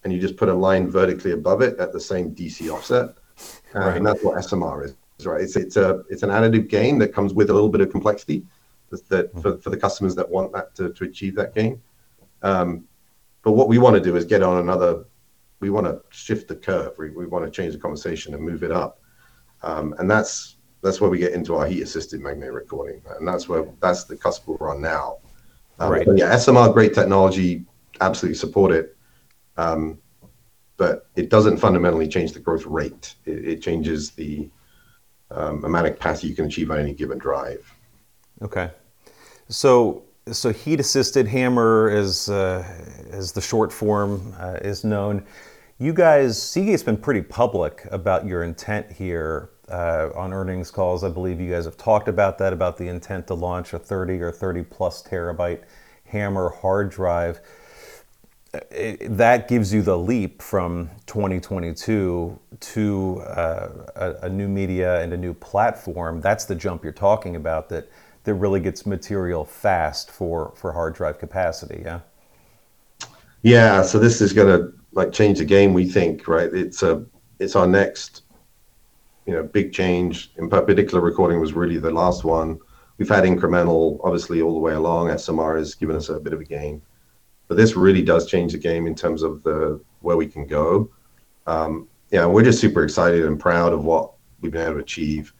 [0.08, 3.16] and you just put a line vertically above it at the same DC offset,
[3.74, 3.96] uh, right.
[3.98, 4.94] and that's what SMR is
[5.26, 5.42] right?
[5.42, 8.44] It's it's a it's an additive gain that comes with a little bit of complexity
[8.90, 9.40] that, mm-hmm.
[9.40, 11.80] for, for the customers that want that to, to achieve that gain.
[12.42, 12.84] Um,
[13.42, 15.04] but what we want to do is get on another.
[15.60, 16.96] We want to shift the curve.
[16.98, 19.00] We, we want to change the conversation and move it up,
[19.62, 23.48] um, and that's that's where we get into our heat assisted magnetic recording, and that's
[23.48, 25.18] where that's the cusp we're on now.
[25.80, 26.06] Um, right.
[26.14, 27.64] yeah, SMR great technology,
[28.00, 28.96] absolutely support it.
[29.58, 29.98] Um,
[30.78, 33.16] but it doesn't fundamentally change the growth rate.
[33.26, 34.48] It, changes the
[35.30, 37.70] um, amount of capacity you can achieve on any given drive.
[38.40, 38.70] Okay,
[39.48, 42.64] so so heat assisted HAMR is uh,
[43.10, 45.24] as the short form uh, is known.
[45.78, 51.02] You guys, Seagate's been pretty public about your intent here uh, on earnings calls.
[51.02, 54.20] I believe you guys have talked about that, about the intent to launch a 30
[54.20, 55.62] or 30 plus terabyte
[56.12, 57.40] HAMR hard drive.
[58.70, 65.12] It, that gives you the leap from 2022 to uh, a, a, new media and
[65.12, 66.20] a new platform.
[66.20, 67.90] That's the jump you're talking about that,
[68.24, 72.00] that really gets material fast for, for hard drive capacity, yeah?
[73.42, 76.52] Yeah, so this is going to like change the game, we think, right?
[76.52, 77.04] It's a
[77.38, 78.22] it's our next
[79.26, 80.32] you know big change.
[80.36, 82.58] In perpendicular recording was really the last one.
[82.96, 85.08] We've had incremental, obviously, all the way along.
[85.08, 86.82] SMR has given us a bit of a gain,
[87.48, 90.90] but this really does change the game in terms of the where we can go.
[91.46, 95.32] Um, yeah, we're just super excited and proud of what we've been able to achieve.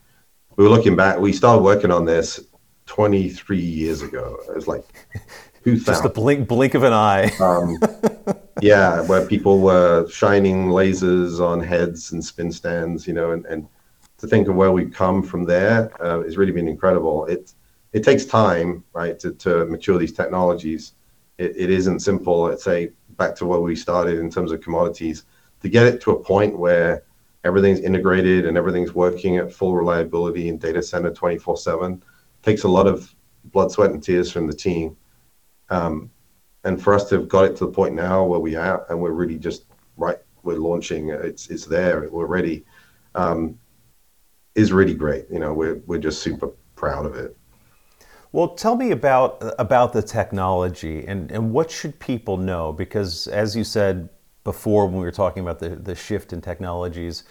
[0.57, 1.19] We were looking back.
[1.19, 2.41] We started working on this
[2.87, 4.39] 23 years ago.
[4.49, 4.85] It was like
[5.65, 7.31] just a blink blink of an eye.
[7.41, 7.79] um,
[8.61, 13.69] yeah, where people were shining lasers on heads and spin stands, you know, and, and
[14.19, 17.27] to think of where we've come from there uh, has really been incredible.
[17.27, 17.53] It
[17.93, 20.93] it takes time, right, to, to mature these technologies.
[21.39, 22.43] It, it isn't simple.
[22.43, 25.25] Let's say back to where we started in terms of commodities
[25.63, 27.05] to get it to a point where
[27.45, 32.03] everything's integrated and everything's working at full reliability in data center 24 7
[32.43, 33.15] takes a lot of
[33.47, 34.97] blood sweat and tears from the team
[35.71, 36.11] um,
[36.65, 39.01] and for us to have got it to the point now where we are, and
[39.01, 41.11] we're really just right, we're launching.
[41.11, 42.09] It's it's there.
[42.11, 42.65] We're ready.
[43.15, 43.59] Um,
[44.55, 45.27] is really great.
[45.31, 47.37] You know, we're we're just super proud of it.
[48.33, 52.73] Well, tell me about about the technology and, and what should people know?
[52.73, 54.09] Because as you said
[54.45, 57.25] before, when we were talking about the, the shift in technologies,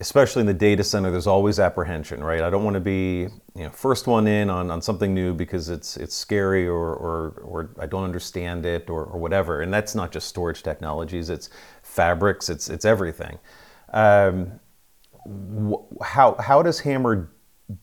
[0.00, 2.42] especially in the data center, there's always apprehension, right?
[2.42, 5.68] I don't want to be you know first one in on, on something new because
[5.68, 9.62] it's it's scary or or, or I don't understand it or, or whatever.
[9.62, 11.50] And that's not just storage technologies; it's
[11.82, 13.38] fabrics, it's it's everything.
[13.92, 14.60] Um,
[15.26, 17.28] wh- how how does HAMR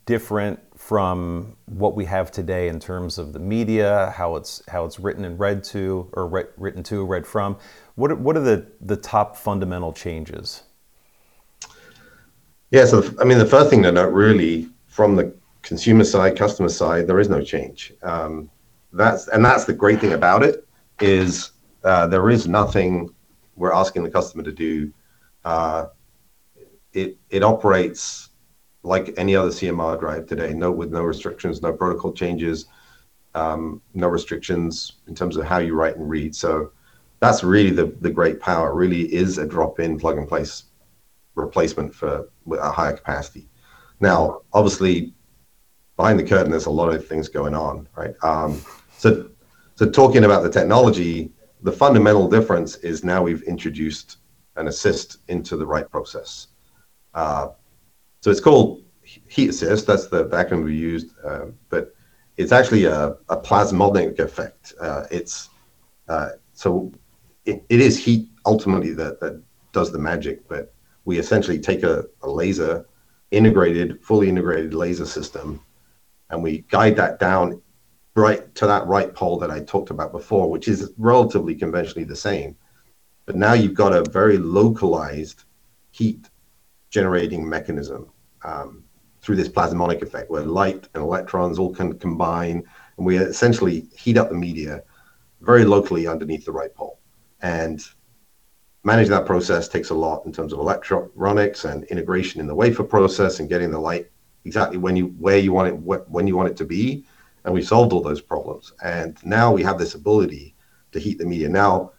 [0.06, 4.99] different from what we have today in terms of the media, how it's how it's
[4.99, 7.56] written and read to, or read, written to, read from?
[7.93, 10.63] What what are the the top fundamental changes?
[12.71, 16.69] Yeah, so I mean, the first thing to note, really, from the consumer side, customer
[16.69, 17.93] side, there is no change.
[18.02, 18.49] Um,
[18.91, 20.67] that's and that's the great thing about it
[21.02, 21.52] is
[21.84, 23.13] uh, there is nothing
[23.56, 24.91] we're asking the customer to do.
[25.45, 25.86] Uh,
[26.93, 28.29] it it operates
[28.84, 32.65] like any other CMR drive today, no with no restrictions, no protocol changes,
[33.36, 36.36] um, no restrictions in terms of how you write and read.
[36.36, 36.72] So
[37.20, 38.74] that's really the the great power.
[38.74, 40.65] Really is a drop in plug and place
[41.36, 43.50] replacement for a higher capacity.
[44.00, 45.13] Now, obviously,
[45.98, 48.13] behind the curtain, there's a lot of things going on, right?
[48.24, 48.62] Um,
[48.98, 49.30] so,
[49.76, 54.18] so talking about the technology, the fundamental difference is now we've introduced
[54.56, 56.48] an assist into the write process.
[57.13, 57.50] Uh,
[58.21, 59.88] so it's called heat assist.
[59.88, 61.93] That's the acronym we used, uh, but
[62.38, 64.73] it's actually a, a plasmonic effect.
[64.79, 65.49] Uh, it's
[66.08, 66.91] uh, so
[67.45, 70.73] it, it is heat ultimately that, that does the magic, but
[71.05, 72.86] we essentially take a, a laser,
[73.32, 75.62] integrated, fully integrated laser system,
[76.29, 77.62] and we guide that down
[78.15, 82.15] right to that write pole that I talked about before, which is relatively conventionally the
[82.15, 82.55] same.
[83.25, 85.43] But now you've got a very localized
[85.91, 86.29] heat
[86.89, 88.10] generating mechanism
[88.43, 88.84] um,
[89.21, 92.63] through this plasmonic effect where light and electrons all can combine
[92.97, 94.84] and we essentially heat up the media
[95.41, 96.99] very locally underneath the write pole.
[97.41, 97.82] And
[98.84, 102.84] managing that process takes a lot in terms of electronics and integration in the wafer
[102.84, 104.10] process and getting the light
[104.45, 107.06] exactly when you where you want it wh- when you want it to be.
[107.45, 108.73] And we solved all those problems.
[108.84, 110.56] And now we have this ability
[110.91, 111.47] to heat the media.
[111.47, 111.91] Now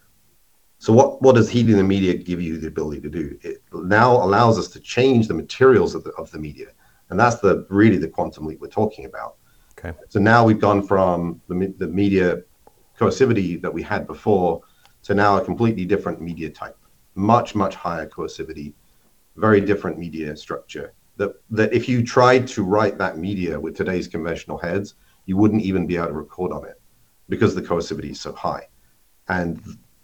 [0.81, 3.39] so what, what does heating the media give you the ability to do?
[3.43, 6.69] It now allows us to change the materials of the, of the media.
[7.11, 9.37] And that's the really the quantum leap we're talking about.
[9.79, 9.93] Okay.
[10.09, 12.45] So now we've gone from the, the media
[12.99, 14.63] coercivity that we had before
[15.03, 16.79] to now a completely different media type,
[17.15, 18.73] much, much higher coercivity,
[19.37, 20.95] very different media structure.
[21.19, 24.95] That, that if you tried to write that media with today's conventional heads,
[25.27, 26.81] you wouldn't even be able to record on it
[27.29, 28.67] because the coercivity is so high.
[29.29, 29.61] And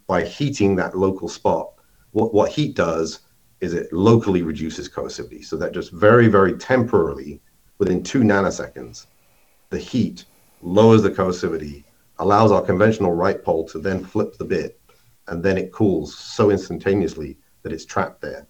[0.07, 1.73] by heating that local spot,
[2.13, 3.21] what, what heat does
[3.61, 5.45] is it locally reduces coercivity.
[5.45, 7.41] So that just very, very temporarily,
[7.79, 9.07] within two nanoseconds,
[9.71, 10.25] the heat
[10.63, 11.85] lowers the coercivity,
[12.19, 14.81] allows our conventional write pole to then flip the bit
[15.29, 18.47] and then it cools so instantaneously that it's trapped there.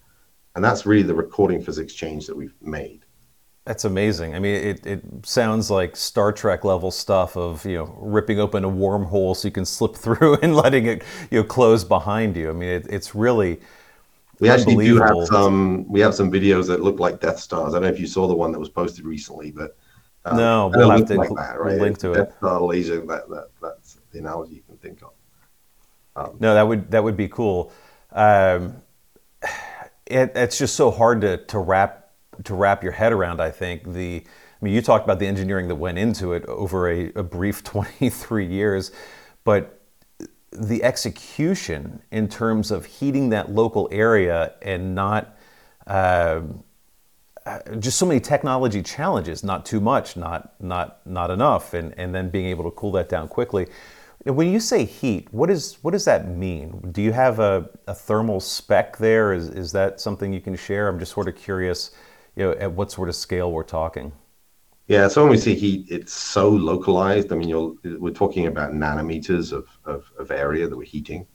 [0.55, 3.05] And that's really the recording physics change that we've made.
[3.67, 4.33] That's amazing.
[4.33, 8.63] I mean, it, it sounds like Star Trek level stuff of, you know, ripping open
[8.63, 12.49] a wormhole so you can slip through and letting it, you know, close behind you.
[12.49, 13.59] I mean, it, it's really,
[14.39, 15.85] We actually do have some.
[15.89, 17.73] We have some videos that look like Death Stars.
[17.73, 19.75] I don't know if you saw the one that was posted recently, but
[20.23, 21.77] um, no, we'll have to like that, right?
[21.77, 22.35] link to Death it.
[22.37, 23.05] Star laser.
[23.05, 25.11] That, that that's the analogy you can think of.
[26.15, 27.73] Um, no, that would that would be cool.
[28.13, 28.81] Um,
[30.05, 32.06] it, it's just so hard to to wrap
[32.43, 33.41] to wrap your head around.
[33.41, 34.23] I think the.
[34.25, 37.63] I mean, you talked about the engineering that went into it over a, a brief
[37.63, 38.91] 23 years,
[39.43, 39.77] but
[40.51, 45.37] the execution in terms of heating that local area and not
[45.85, 46.41] uh,
[47.79, 52.29] just so many technology challenges not too much not not not enough and and then
[52.29, 53.67] being able to cool that down quickly
[54.25, 57.93] when you say heat what is what does that mean do you have a, a
[57.93, 61.91] thermal spec there is is that something you can share i'm just sort of curious
[62.37, 64.13] you know at what sort of scale we're talking
[64.87, 67.33] yeah, so when we see heat, it's so localized.
[67.33, 71.27] I mean, you're, we're talking about nanometers of, of, of, area that we're heating,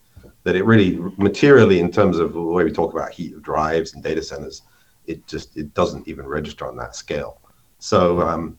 [0.45, 3.93] that it really materially, in terms of the way we talk about heat of drives
[3.93, 4.63] and data centers,
[5.05, 7.43] it just it doesn't even register on that scale.
[7.79, 8.59] So, um,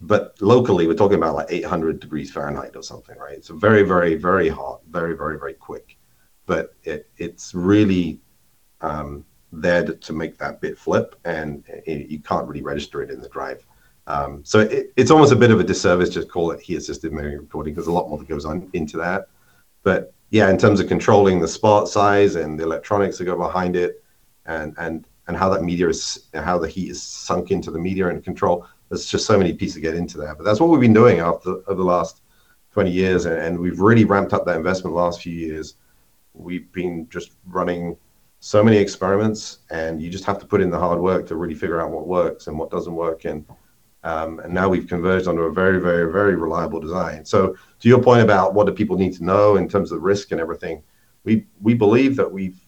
[0.00, 3.44] but locally, we're talking about like 800 degrees Fahrenheit or something, right?
[3.44, 5.96] So very, very, very hot, very, very, very quick.
[6.44, 8.20] But it it's really
[8.80, 13.10] um, there to, to make that bit flip, and it, you can't really register it
[13.10, 13.64] in the drive.
[14.06, 17.12] Um, so it, it's almost a bit of a disservice to call it heat assisted
[17.12, 19.28] memory recording because a lot more that goes on into that.
[19.82, 23.76] But yeah, in terms of controlling the spot size and the electronics that go behind
[23.76, 24.02] it,
[24.46, 28.08] and and and how that media is, how the heat is sunk into the media
[28.08, 28.66] and control.
[28.88, 30.34] There's just so many pieces to get into there.
[30.34, 32.22] But that's what we've been doing after over the last
[32.72, 35.74] 20 years, and, and we've really ramped up that investment the last few years.
[36.32, 37.96] We've been just running
[38.40, 41.54] so many experiments, and you just have to put in the hard work to really
[41.54, 43.24] figure out what works and what doesn't work.
[43.24, 43.44] And
[44.04, 47.24] um, and now we've converged onto a very, very, very reliable design.
[47.24, 50.30] So to your point about what do people need to know in terms of risk
[50.30, 50.82] and everything,
[51.24, 52.60] we we believe that we've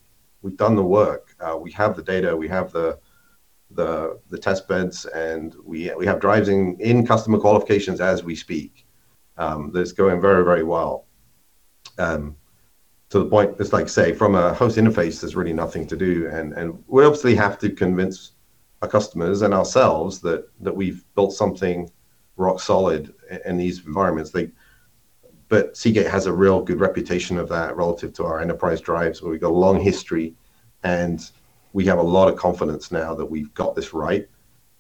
[0.43, 1.37] we've done the work.
[1.41, 2.99] Uh, we have the data, we have the
[3.71, 8.35] the the test beds, and we we have drives in, in customer qualifications as we
[8.35, 8.87] speak.
[9.37, 11.07] Um, that's going very, very well.
[11.97, 12.37] Um,
[13.11, 16.29] to the point, it's like say from a host interface, there's really nothing to do,
[16.29, 18.33] and and we obviously have to convince
[18.83, 21.91] our customers and ourselves that that we've built something
[22.37, 23.13] rock solid
[23.45, 24.31] in these environments.
[24.31, 24.51] They,
[25.49, 29.33] but Seagate has a real good reputation of that relative to our enterprise drives, where
[29.33, 30.35] we've got a long history,
[30.85, 31.29] and
[31.73, 34.29] we have a lot of confidence now that we've got this right,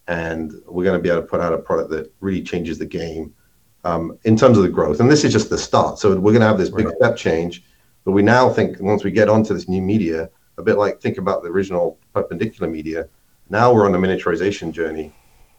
[0.06, 2.86] and we're going to be able to put out a product that really changes the
[2.86, 3.34] game
[3.82, 5.00] um, in terms of the growth.
[5.00, 5.98] And this is just the start.
[5.98, 6.96] So we're going to have this big right.
[6.96, 7.64] step change,
[8.10, 11.16] but we now think once we get onto this new media, a bit like think
[11.16, 13.08] about the original perpendicular media
[13.50, 15.12] now we're on a miniaturization journey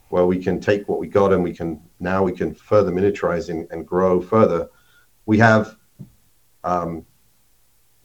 [0.09, 3.49] where we can take what we got and we can now we can further miniaturize
[3.49, 4.69] and, and grow further.
[5.25, 5.77] We have
[6.65, 7.05] um,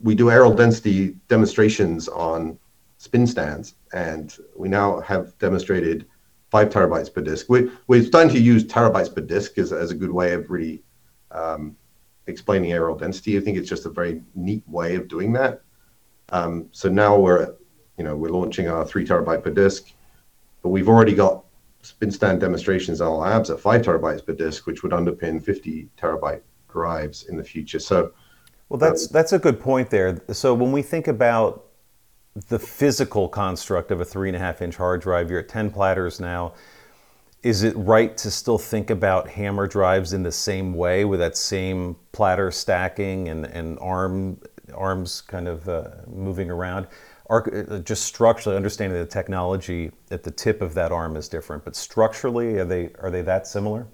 [0.00, 2.56] we do areal density demonstrations on
[2.98, 6.06] spin stands, and we now have demonstrated
[6.50, 7.48] five terabytes per disk.
[7.48, 10.84] We, we're starting to use terabytes per disk as, as a good way of really
[11.32, 11.76] um,
[12.26, 13.36] explaining areal density.
[13.36, 15.62] I think it's just a very neat way of doing that.
[16.30, 17.54] Um, so now we're
[17.96, 19.92] you know, we're launching our three terabyte per disk,
[20.62, 21.44] but we've already got
[21.82, 25.88] spin stand demonstrations in our labs at five terabytes per disk, which would underpin 50
[25.96, 27.78] terabyte drives in the future.
[27.78, 28.12] So,
[28.68, 30.20] well, that's um, that's a good point there.
[30.32, 31.64] So when we think about
[32.48, 35.70] the physical construct of a three and a half inch hard drive, you're at 10
[35.70, 36.52] platters now.
[37.46, 41.36] Is it right to still think about HAMR drives in the same way with that
[41.36, 44.40] same platter stacking and, and arm
[44.74, 46.88] arms kind of uh, moving around?
[47.30, 51.76] Uh, just structurally understanding the technology at the tip of that arm is different, but
[51.76, 53.86] structurally, are they are they that similar?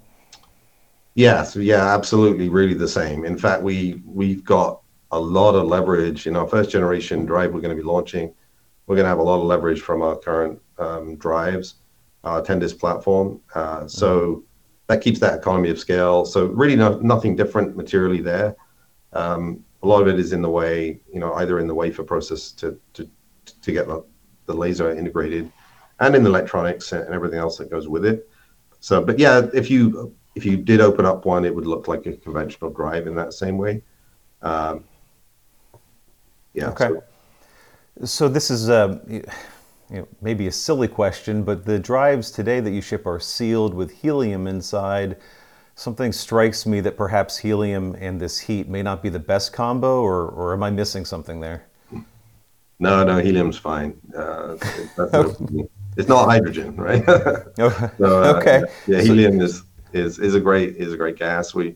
[1.13, 3.23] Yes, yeah, absolutely, really the same.
[3.23, 7.53] In fact, we we've got a lot of leverage in our first generation drive.
[7.53, 8.33] We're going to be launching.
[8.87, 11.75] We're going to have a lot of leverage from our current um, drives,
[12.23, 13.41] 10 platform.
[13.53, 14.41] Uh, so mm-hmm.
[14.87, 16.25] that keeps that economy of scale.
[16.25, 18.55] So really, no, nothing different materially there.
[19.13, 22.03] Um, a lot of it is in the way, you know, either in the wafer
[22.03, 23.09] process to to
[23.61, 24.03] to get the,
[24.45, 25.51] the laser integrated
[25.99, 28.29] and in the electronics and everything else that goes with it.
[28.79, 32.05] So, but yeah, if you if you did open up one, it would look like
[32.05, 33.83] a conventional drive in that same way.
[34.41, 34.85] Um,
[36.53, 36.69] yeah.
[36.69, 36.89] Okay.
[37.99, 39.01] So, so this is a,
[39.93, 43.75] you know, maybe a silly question, but the drives today that you ship are sealed
[43.75, 45.17] with helium inside.
[45.75, 50.01] Something strikes me that perhaps helium and this heat may not be the best combo,
[50.01, 51.67] or, or am I missing something there?
[52.79, 53.95] No, no, helium's fine.
[54.17, 54.57] Uh,
[55.95, 57.03] it's not hydrogen, right?
[57.07, 58.63] Oh, so, uh, okay.
[58.87, 59.63] Yeah, helium is,
[59.93, 61.53] is is a great is a great gas.
[61.53, 61.75] We have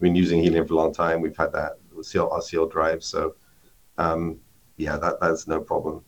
[0.00, 1.20] been using helium for a long time.
[1.20, 3.02] We've had that seal, our sealed drive.
[3.02, 3.34] So,
[3.98, 4.38] um,
[4.76, 6.04] yeah, that that's no problem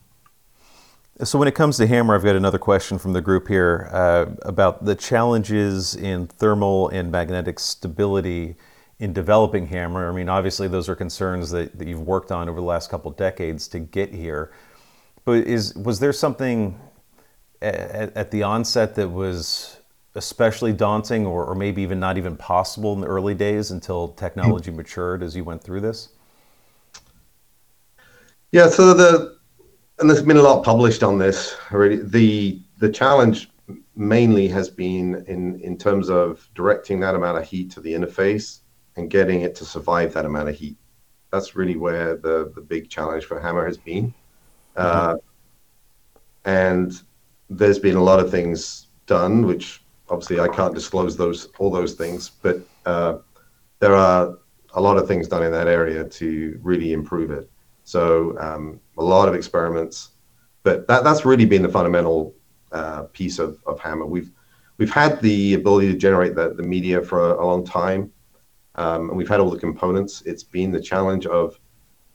[1.24, 4.26] So when it comes to HAMR, I've got another question from the group here uh,
[4.42, 8.54] about the challenges in thermal and magnetic stability
[9.00, 10.08] in developing HAMR.
[10.08, 13.10] I mean, obviously those are concerns that, that you've worked on over the last couple
[13.10, 14.52] decades to get here.
[15.24, 16.78] But is was there something
[17.62, 19.78] at, at the onset that was
[20.14, 24.70] especially daunting or, or maybe even not even possible in the early days until technology
[24.70, 26.10] matured as you went through this?
[28.52, 29.38] Yeah, so the
[29.99, 31.96] and there's been a lot published on this already.
[31.96, 33.51] The the challenge
[33.96, 38.61] mainly has been in in terms of directing that amount of heat to the interface
[38.96, 40.76] and getting it to survive that amount of heat.
[41.30, 44.14] That's really where the the big challenge for HAMR has been.
[44.76, 44.76] Mm-hmm.
[44.76, 45.16] Uh,
[46.44, 47.03] and
[47.51, 51.94] there's been a lot of things done, which obviously I can't disclose those all those
[51.94, 53.18] things, but uh,
[53.80, 54.38] there are
[54.74, 57.51] a lot of things done in that area to really improve it.
[57.84, 60.11] So um, a lot of experiments,
[60.62, 62.34] but that, that's really been the fundamental
[62.72, 64.07] uh, piece of, of HAMR.
[64.07, 64.30] We've
[64.76, 68.12] we've had the ability to generate the, the media for a, a long time,
[68.74, 70.22] um, and we've had all the components.
[70.26, 71.59] It's been the challenge of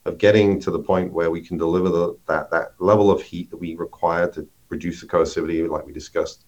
[0.05, 3.49] of getting to the point where we can deliver the, that that level of heat
[3.49, 6.45] that we require to reduce the coercivity, like we discussed,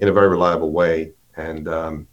[0.00, 1.12] in a very reliable way.
[1.36, 2.06] And um,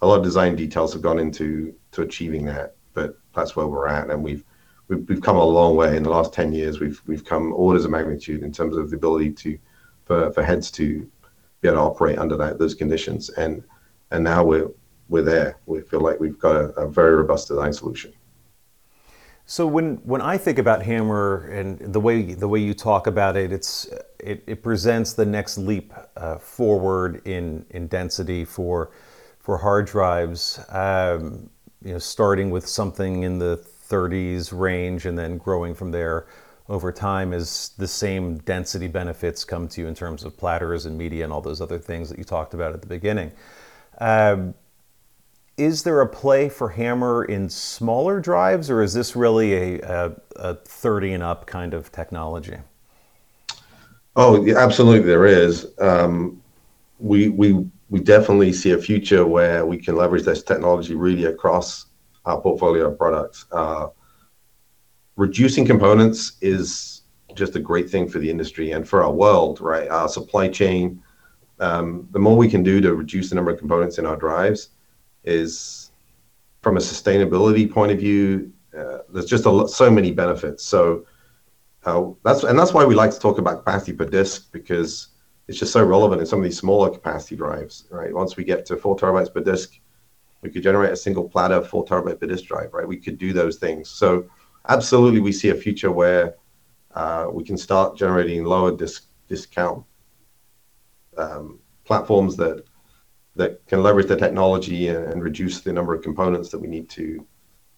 [0.00, 2.76] a lot of design details have gone into to achieving that.
[2.94, 4.44] But that's where we're at, and we've
[5.08, 6.80] we've, come a long way in the last 10 years.
[6.80, 9.58] We've we've come orders of magnitude in terms of the ability to
[10.04, 11.10] for, heads to
[11.60, 13.30] be able to operate under those conditions.
[13.30, 13.64] And
[14.12, 14.68] now we're
[15.08, 15.58] we're there.
[15.66, 18.12] We feel like we've got a, very robust design solution.
[19.44, 23.36] So when, when I think about HAMR and the way the way you talk about
[23.36, 23.88] it, it's
[24.18, 28.92] it, it presents the next leap uh, forward in in density for
[29.38, 30.60] for hard drives.
[30.70, 31.50] Um,
[31.84, 36.26] you know, starting with something in the 30s range and then growing from there
[36.68, 40.96] over time as the same density benefits come to you in terms of platters and
[40.96, 43.30] media and all those other things that you talked about at the beginning.
[44.00, 44.54] Um,
[45.58, 50.16] is there a play for HAMR in smaller drives, or is this really a, a,
[50.36, 52.56] a 30 and up kind of technology?
[54.16, 55.66] Oh, yeah, absolutely, there is.
[55.78, 56.42] Um,
[56.98, 61.86] we we we definitely see a future where we can leverage this technology really across
[62.24, 63.46] portfolio of products.
[63.52, 63.88] Uh,
[65.16, 67.02] reducing components is
[67.34, 69.88] just a great thing for the industry and for our world, right?
[69.88, 71.02] Our supply chain,
[71.60, 74.70] um, the more we can do to reduce the number of components in our drives
[75.24, 75.90] is,
[76.60, 80.64] from a sustainability point of view, uh, there's just so many benefits.
[80.64, 81.06] So
[81.84, 85.08] uh, that's and that's why we like to talk about capacity per disk because
[85.48, 88.14] it's just so relevant in some of these smaller capacity drives, right?
[88.14, 89.80] Once we get to four terabytes per disk,
[90.42, 92.86] we could generate a single platter, four terabyte per disk drive, right?
[92.86, 93.88] We could do those things.
[93.88, 94.28] So
[94.68, 96.34] absolutely, we see a future where
[96.94, 99.84] uh, we can start generating lower disk discount
[101.16, 102.64] um, platforms that
[103.34, 106.90] that can leverage the technology and, and, reduce the number of components that we need
[106.90, 107.26] to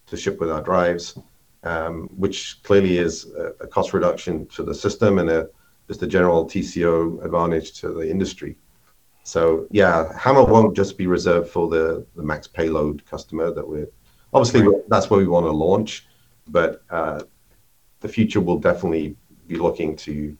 [0.05, 1.17] to ship with our drives,
[1.63, 5.47] um, which clearly is a, a, cost reduction to the system and a,
[5.87, 8.57] just a general TCO advantage to the industry.
[9.25, 13.87] So yeah, HAMR won't just be reserved for the, the max payload customer that we're
[14.31, 14.87] obviously right.
[14.87, 16.05] that's where we want to launch,
[16.47, 17.23] but uh,
[18.01, 19.15] the future will definitely
[19.47, 20.37] be looking to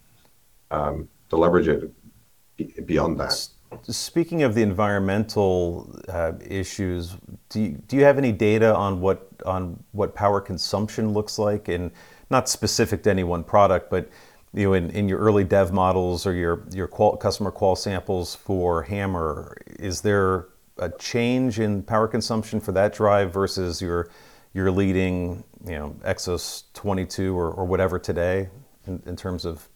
[0.70, 3.50] um, to leverage it beyond that.
[3.82, 7.16] Speaking of the environmental uh, issues,
[7.50, 11.70] do you, do you have any data on what on what power consumption looks like,
[11.70, 11.90] and
[12.30, 14.08] not specific to any one product, but
[14.56, 18.36] you know, in, in your early dev models or your, your qual, customer qual samples
[18.36, 20.48] for HAMR, is there
[20.78, 24.10] a change in power consumption for that drive versus your,
[24.54, 28.48] your leading, you know, Exos 22 or, or whatever today
[28.88, 29.68] in, in terms of,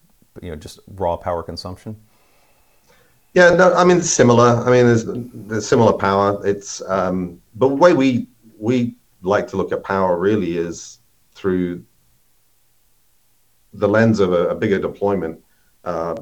[0.41, 1.99] you know, just raw power consumption?
[3.33, 4.63] Yeah, no, I mean, similar.
[4.65, 6.45] I mean, there's, there's similar power.
[6.47, 10.99] It's, um, but the way we, we like to look at power really is
[11.33, 11.83] through
[13.73, 15.39] the lens of a, a bigger deployment,
[15.83, 16.15] uh,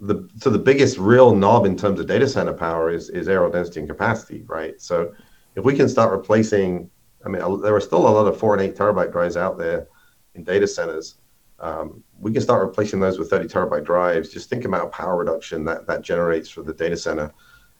[0.00, 3.52] the so the biggest real knob in terms of data center power is is areal
[3.52, 4.80] density and capacity, right?
[4.80, 5.12] So
[5.56, 6.88] if we can start replacing,
[7.24, 9.88] I mean, there are still a lot of four and eight terabyte drives out there
[10.34, 11.16] in data centers.
[11.58, 14.28] Um, we can start replacing those with 30 terabyte drives.
[14.28, 17.32] Just think about power reduction that that generates for the data center.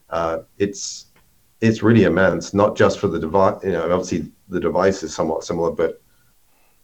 [0.09, 1.05] Uh, it's
[1.61, 3.63] it's really immense, not just for the device.
[3.63, 6.01] You know, obviously the device is somewhat similar, but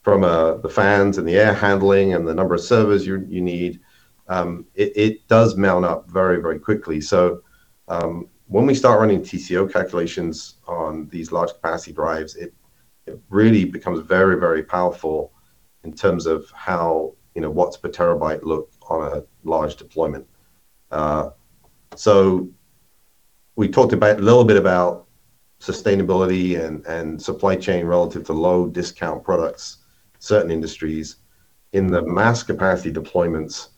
[0.06, 3.42] from uh, the fans and the air handling and the number of servers you, you
[3.42, 3.80] need,
[4.28, 7.02] um, it, it, does mount up very, very quickly.
[7.02, 7.42] So
[7.88, 12.54] um, when we start running TCO calculations on these large capacity drives, it,
[13.08, 15.34] it really becomes very, very powerful
[15.84, 20.28] in terms of how you know watts per terabyte look on a large deployment.
[21.96, 22.48] So
[23.56, 25.08] we talked about a little bit about
[25.60, 29.78] sustainability and, and supply chain relative to low disk count products,
[30.20, 31.18] certain industries.
[31.74, 33.70] In the mass capacity deployments,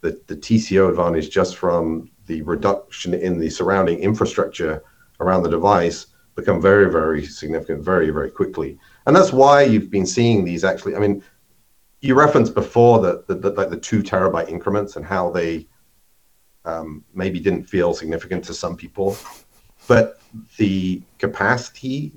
[0.00, 4.82] the TCO advantage just from the reduction in the surrounding infrastructure
[5.20, 8.78] around the device become very, very significant very, very quickly.
[9.06, 10.94] And that's why you've been seeing these actually.
[10.94, 11.22] I mean,
[12.00, 15.66] you referenced before that like the 2 terabyte increments and how they
[16.64, 19.16] um, maybe didn't feel significant to some people.
[19.88, 20.20] But
[20.58, 22.12] the capacity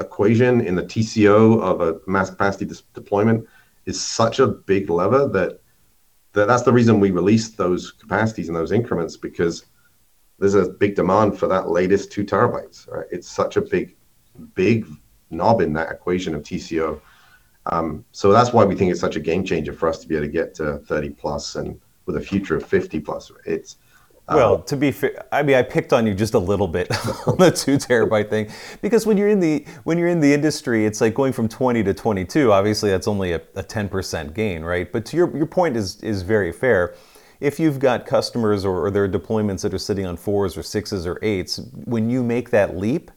[0.00, 3.46] equation in the TCO of a mass capacity deployment
[3.86, 5.60] is such a big lever that
[6.32, 9.66] that that's the reason we released those capacities and those increments, because
[10.38, 12.88] there's a big demand for that latest 2 terabytes.
[12.88, 13.06] right?
[13.10, 13.96] It's such a big,
[14.54, 14.86] big
[15.30, 17.00] knob in that equation of TCO.
[17.66, 20.16] Um, so that's why we think it's such a game changer for us to be
[20.16, 23.32] able to get to 30+ and with a future of 50+.
[23.44, 23.76] It's
[24.36, 26.90] Well, to be fair, I mean, I picked on you just a little bit
[27.26, 28.48] on the 2 terabyte thing,
[28.80, 31.82] because when you're in the when you're in the industry, it's like going from 20
[31.84, 32.52] to 22.
[32.52, 34.90] Obviously, that's only a 10% gain, right?
[34.90, 36.94] But to your your point is is very fair.
[37.40, 41.06] If you've got customers or there are deployments that are sitting on 4s or 6s
[41.06, 43.10] or 8s, when you make that leap,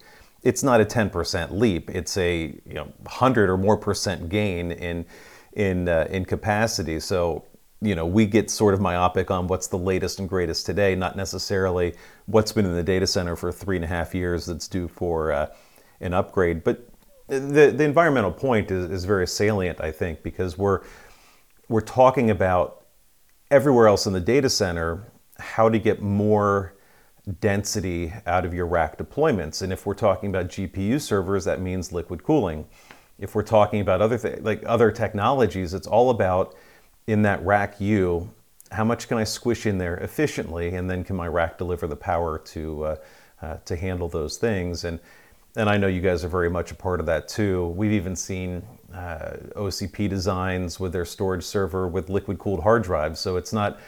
[0.44, 1.90] it's not a 10% leap.
[1.90, 5.06] It's a, you know, 100 or more percent % gain in
[5.54, 7.00] in uh, in capacity.
[7.00, 7.46] So,
[7.84, 11.16] you know, we get sort of myopic on what's the latest and greatest today, not
[11.16, 15.48] necessarily what's been in the data center for 3.5 years that's due for uh,
[16.00, 16.64] an upgrade.
[16.64, 16.88] But
[17.28, 20.82] the the environmental point is very salient, I think, because we're
[21.70, 22.86] we're talking about
[23.50, 26.76] everywhere else in the data center, how to get more
[27.40, 29.62] density out of your rack deployments.
[29.62, 32.68] And if we're talking about GPU servers, that means liquid cooling.
[33.18, 36.56] If we're talking about other like other technologies, it's all about
[37.08, 38.32] in that rack U,
[38.72, 41.96] how much can I squish in there efficiently, and then can my rack deliver the
[41.96, 42.96] power to uh,
[43.42, 44.84] uh, to handle those things?
[44.84, 45.00] And
[45.56, 47.68] and I know you guys are very much a part of that, too.
[47.68, 53.20] We've even seen uh, OCP designs with their storage server with liquid-cooled hard drives.
[53.20, 53.80] So it's not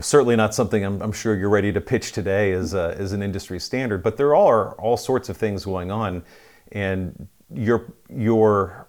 [0.00, 4.02] certainly not something I'm sure you're ready to pitch today as as an industry standard,
[4.02, 6.24] but there are all sorts of things going on.
[6.72, 8.88] And your your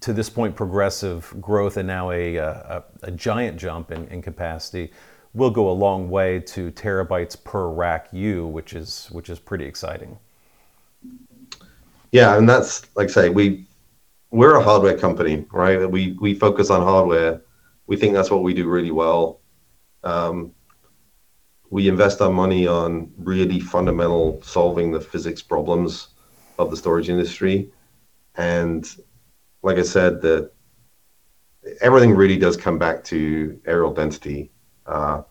[0.00, 2.36] to this point, progressive growth and now a
[3.02, 4.90] a giant jump in in, capacity
[5.34, 9.64] will go a long way to terabytes per rack U, which is which is pretty
[9.64, 10.18] exciting.
[12.12, 13.66] Yeah, and that's like I say, we
[14.30, 15.88] we're a hardware company, right?
[15.90, 17.40] We focus on hardware.
[17.86, 19.40] We think that's what we do really well.
[20.02, 20.52] Um,
[21.70, 26.08] we invest our money on really fundamental solving the physics problems
[26.58, 27.68] of the storage industry.
[28.36, 28.88] And
[29.64, 30.52] like I said, that
[31.80, 34.52] everything really does come back to areal density
[34.86, 35.22] uh,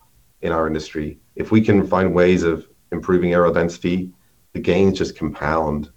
[0.42, 1.20] in our industry.
[1.36, 4.12] If we can find ways of improving areal density,
[4.52, 5.90] the gains just compound.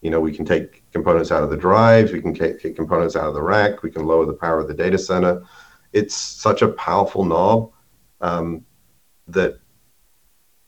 [0.00, 3.28] You know, we can take components out of the drives, we can take components out
[3.28, 5.42] of the rack, we can lower the power of the data center.
[5.92, 7.72] It's such a powerful knob
[8.20, 8.64] um,
[9.28, 9.58] that,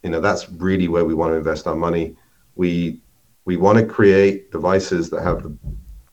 [0.02, 2.16] you know, that's really where we want to invest our money.
[2.56, 3.00] We
[3.46, 5.56] We want to create devices that have the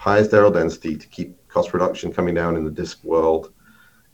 [0.08, 3.54] highest areal density to keep cost reduction coming down in the disk world,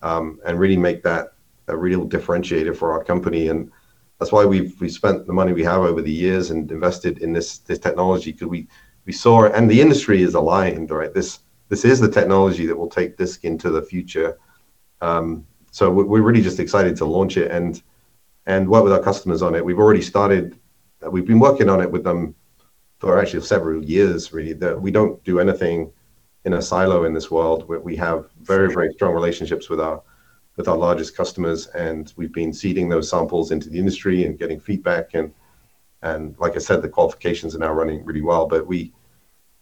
[0.01, 1.25] um, and really make that
[1.67, 3.43] a real differentiator for our company.
[3.51, 3.71] And
[4.17, 7.59] that's why we've spent the money we have over the years and invested in this
[7.59, 11.13] technology, because we saw and the industry is aligned, right?
[11.13, 11.39] This
[11.71, 14.29] is the technology that will take disk into the future.
[15.01, 19.55] Um, so we're really just excited to launch it and work with our customers on
[19.55, 19.63] it.
[19.63, 20.45] We've already started.
[21.13, 22.35] We've been working on it with them
[22.99, 24.53] for actually several years, really.
[24.53, 25.91] That we don't do anything
[26.45, 30.01] in a silo in this world, where we have very, very strong relationships with our
[30.55, 34.59] with our largest customers, and we've been seeding those samples into the industry and getting
[34.59, 35.13] feedback.
[35.13, 35.33] And
[36.01, 38.47] and like I said, the qualifications are now running really well.
[38.47, 38.93] But we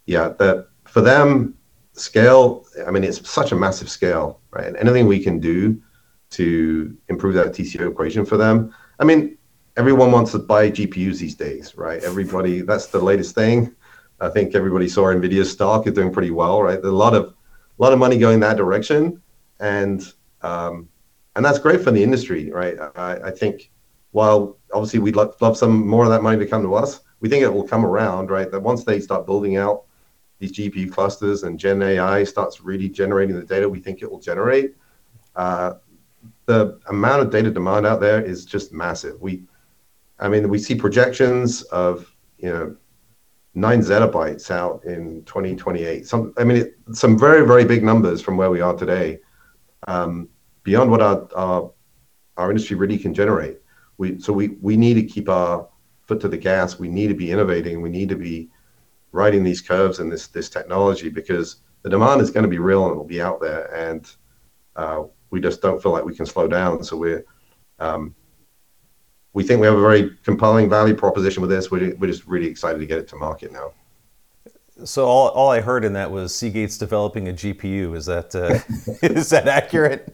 [0.05, 1.57] yeah, that for them,
[1.93, 4.67] scale, I mean, it's such a massive scale, right?
[4.67, 5.81] And anything we can do
[6.31, 8.73] to improve that TCO equation for them.
[8.99, 9.38] I mean,
[9.78, 12.01] everyone wants to buy GPUs these days, right?
[12.03, 13.76] Everybody, that's the latest thing.
[14.19, 16.82] I think everybody saw NVIDIA's stock is doing pretty well, right?
[16.82, 19.21] There's a lot of money going that direction,
[19.59, 20.01] and
[20.41, 20.88] um,
[21.36, 22.78] and that's great for the industry, right?
[22.95, 23.71] I think
[24.11, 27.43] while obviously we'd love some more of that money to come to us, we think
[27.43, 28.49] it will come around, right?
[28.49, 29.84] That once they start building out
[30.39, 34.19] these GPU clusters and Gen AI starts really generating the data we think it will
[34.19, 34.76] generate,
[35.36, 35.73] uh,
[36.45, 39.19] the amount of data demand out there is just massive.
[40.20, 42.76] I mean, we see projections of, you know,
[43.53, 46.05] 9 zettabytes out in 2028.
[46.05, 49.20] Some, I mean, some very, very big numbers from where we are today,
[50.66, 51.72] beyond what our
[52.38, 53.59] our industry really can generate.
[53.97, 55.70] We so we we need to keep our
[56.01, 56.78] foot to the gas.
[56.78, 57.82] We need to be innovating.
[57.82, 58.49] We need to be
[59.11, 62.84] riding these curves and this this technology because the demand is going to be real
[62.84, 64.11] and it'll be out there, and
[64.76, 66.84] uh, we just don't feel like we can slow down.
[66.84, 67.24] So we're
[67.80, 68.16] um,
[69.36, 71.69] we think we have a very compelling value proposition with this.
[71.69, 73.73] We're, we're just really excited to get it to market now.
[74.86, 77.95] So all, all I heard in that was Seagate's developing a GPU.
[77.95, 78.59] Is that uh,
[79.03, 80.13] is that accurate?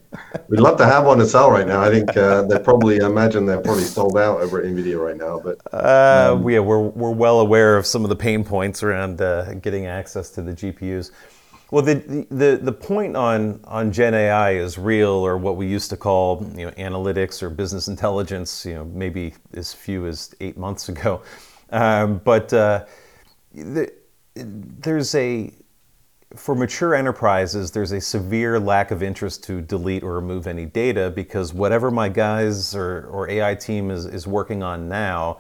[0.50, 1.82] We'd love to have one to sell right now.
[1.82, 5.18] I think uh, they're probably I imagine they're probably sold out over at Nvidia right
[5.18, 5.40] now.
[5.40, 9.20] But uh, um, yeah, we're we're well aware of some of the pain points around
[9.22, 11.12] uh, getting access to the GPUs.
[11.72, 15.90] Well, the, the the point on on Gen AI is real, or what we used
[15.92, 18.66] to call you know analytics or business intelligence.
[18.66, 21.24] You know, maybe as few as eight months ago,
[21.72, 22.86] um, but uh,
[23.56, 23.92] the
[24.36, 25.54] there's a
[26.36, 31.12] for mature enterprises, there's a severe lack of interest to delete or remove any data
[31.14, 35.40] because whatever my guys or, or AI team is, is working on now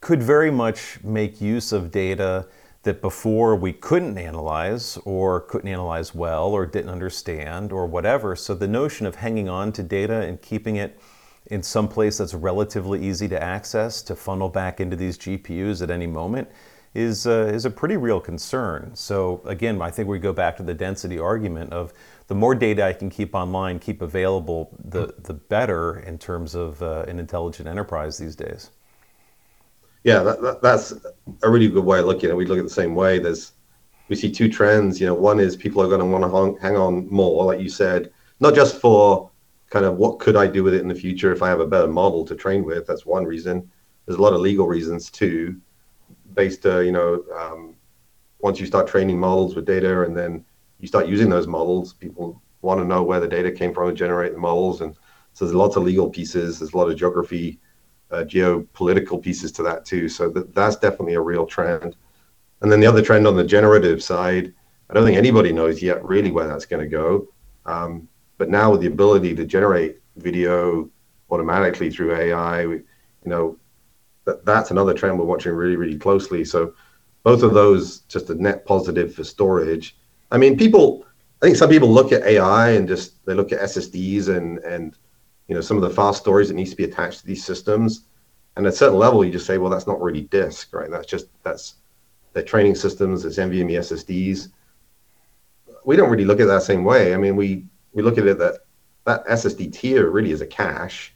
[0.00, 2.46] could very much make use of data
[2.84, 8.36] that before we couldn't analyze or couldn't analyze well or didn't understand or whatever.
[8.36, 10.98] So the notion of hanging on to data and keeping it
[11.46, 15.90] in some place that's relatively easy to access to funnel back into these GPUs at
[15.90, 16.48] any moment
[16.94, 18.92] is, uh, is a pretty real concern.
[18.94, 21.92] So again, I think we go back to the density argument of
[22.28, 26.82] the more data I can keep online, keep available, the, the better in terms of
[26.82, 28.70] uh, an intelligent enterprise these days.
[30.04, 30.92] Yeah, that, that, that's
[31.42, 32.36] a really good way of looking at it.
[32.36, 33.18] We look at the same way.
[33.18, 33.52] There's,
[34.08, 35.00] we see two trends.
[35.00, 37.70] You know, one is people are going to want to hang on more, like you
[37.70, 39.30] said, not just for
[39.70, 41.66] kind of what could I do with it in the future if I have a
[41.66, 42.86] better model to train with.
[42.86, 43.68] That's one reason.
[44.06, 45.60] There's a lot of legal reasons too
[46.34, 47.76] based, uh, you know, um,
[48.40, 50.44] once you start training models with data and then
[50.80, 53.94] you start using those models, people want to know where the data came from to
[53.94, 54.80] generate the models.
[54.80, 54.94] And
[55.32, 57.58] so there's lots of legal pieces, there's a lot of geography,
[58.14, 60.08] uh, geopolitical pieces to that too.
[60.08, 61.96] So that, that's definitely a real trend.
[62.60, 64.54] And then the other trend on the generative side,
[64.88, 67.28] I don't think anybody knows yet really where that's going to go.
[67.66, 68.08] Um,
[68.38, 70.88] but now with the ability to generate video
[71.30, 72.84] automatically through AI, we, you
[73.24, 73.58] know,
[74.24, 76.44] that, that's another trend we're watching really, really closely.
[76.44, 76.74] So
[77.22, 79.96] both of those just a net positive for storage.
[80.30, 81.04] I mean, people,
[81.42, 84.96] I think some people look at AI and just they look at SSDs and and
[85.48, 88.06] you know some of the fast stories that needs to be attached to these systems.
[88.56, 90.90] And at a certain level, you just say, well, that's not really disk, right?
[90.90, 91.74] That's just that's
[92.32, 94.48] the training systems, it's NVMe SSDs.
[95.84, 97.14] We don't really look at that same way.
[97.14, 98.60] I mean, we we look at it that
[99.04, 101.14] that SSD tier really is a cache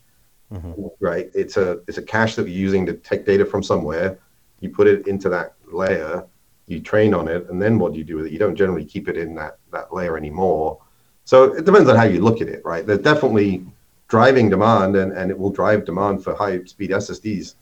[0.52, 0.86] mm-hmm.
[1.00, 1.30] right?
[1.34, 4.18] It's a it's a cache that you're using to take data from somewhere.
[4.60, 6.26] You put it into that layer,
[6.66, 8.32] you train on it, and then what do you do with it?
[8.32, 10.80] You don't generally keep it in that that layer anymore.
[11.24, 12.86] So it depends on how you look at it, right?
[12.86, 13.64] There's definitely
[14.08, 17.54] driving demand, and, and it will drive demand for high speed SSDs.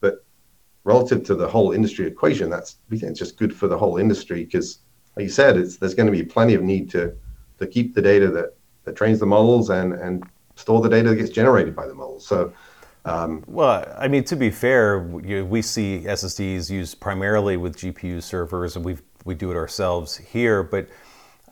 [0.00, 0.24] But
[0.82, 3.96] relative to the whole industry equation, that's we think it's just good for the whole
[3.96, 4.80] industry because,
[5.16, 7.14] like you said, it's there's going to be plenty of need to
[7.58, 10.24] to keep the data that that trains the models and and
[10.56, 12.26] store the data that gets generated by the models.
[12.26, 12.52] So,
[13.04, 18.76] um, well, I mean, to be fair, we see SSDs used primarily with GPU servers,
[18.76, 20.88] and we we do it ourselves here, but.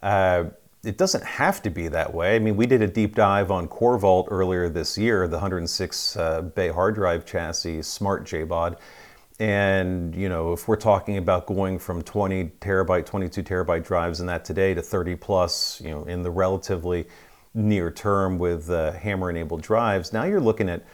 [0.02, 0.50] Uh,
[0.84, 2.34] it doesn't have to be that way.
[2.34, 6.42] I mean, we did a deep dive on CORVAULT earlier this year, the 106 uh,
[6.42, 8.76] bay hard drive chassis, Smart JBOD.
[9.38, 14.26] And, you know, if we're talking about going from 20 terabyte, 22 terabyte drives in
[14.26, 17.06] that today to 30 plus, you know, in the relatively
[17.54, 20.84] near term with uh, HAMR enabled drives, now you're looking at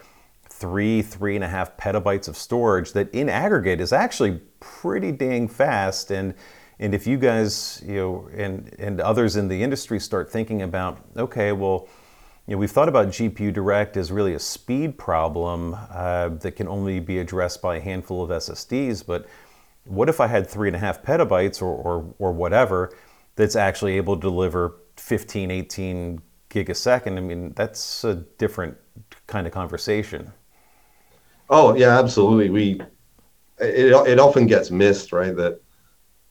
[0.48, 5.48] three, three and a half petabytes of storage that in aggregate is actually pretty dang
[5.48, 6.10] fast.
[6.10, 6.34] And
[6.80, 10.98] and if you guys, you know, and and others in the industry start thinking about,
[11.16, 11.88] okay, well,
[12.46, 16.68] you know, we've thought about GPU Direct as really a speed problem uh, that can
[16.68, 19.26] only be addressed by a handful of SSDs, but
[19.84, 22.92] what if I had three and a half petabytes or, or, or whatever
[23.36, 28.76] that's actually able to deliver 15, 18 gig a second, I mean, that's a different
[29.26, 30.32] kind of conversation.
[31.50, 32.50] Oh yeah, absolutely.
[32.50, 32.80] We
[33.58, 35.34] it it often gets missed, right?
[35.34, 35.60] That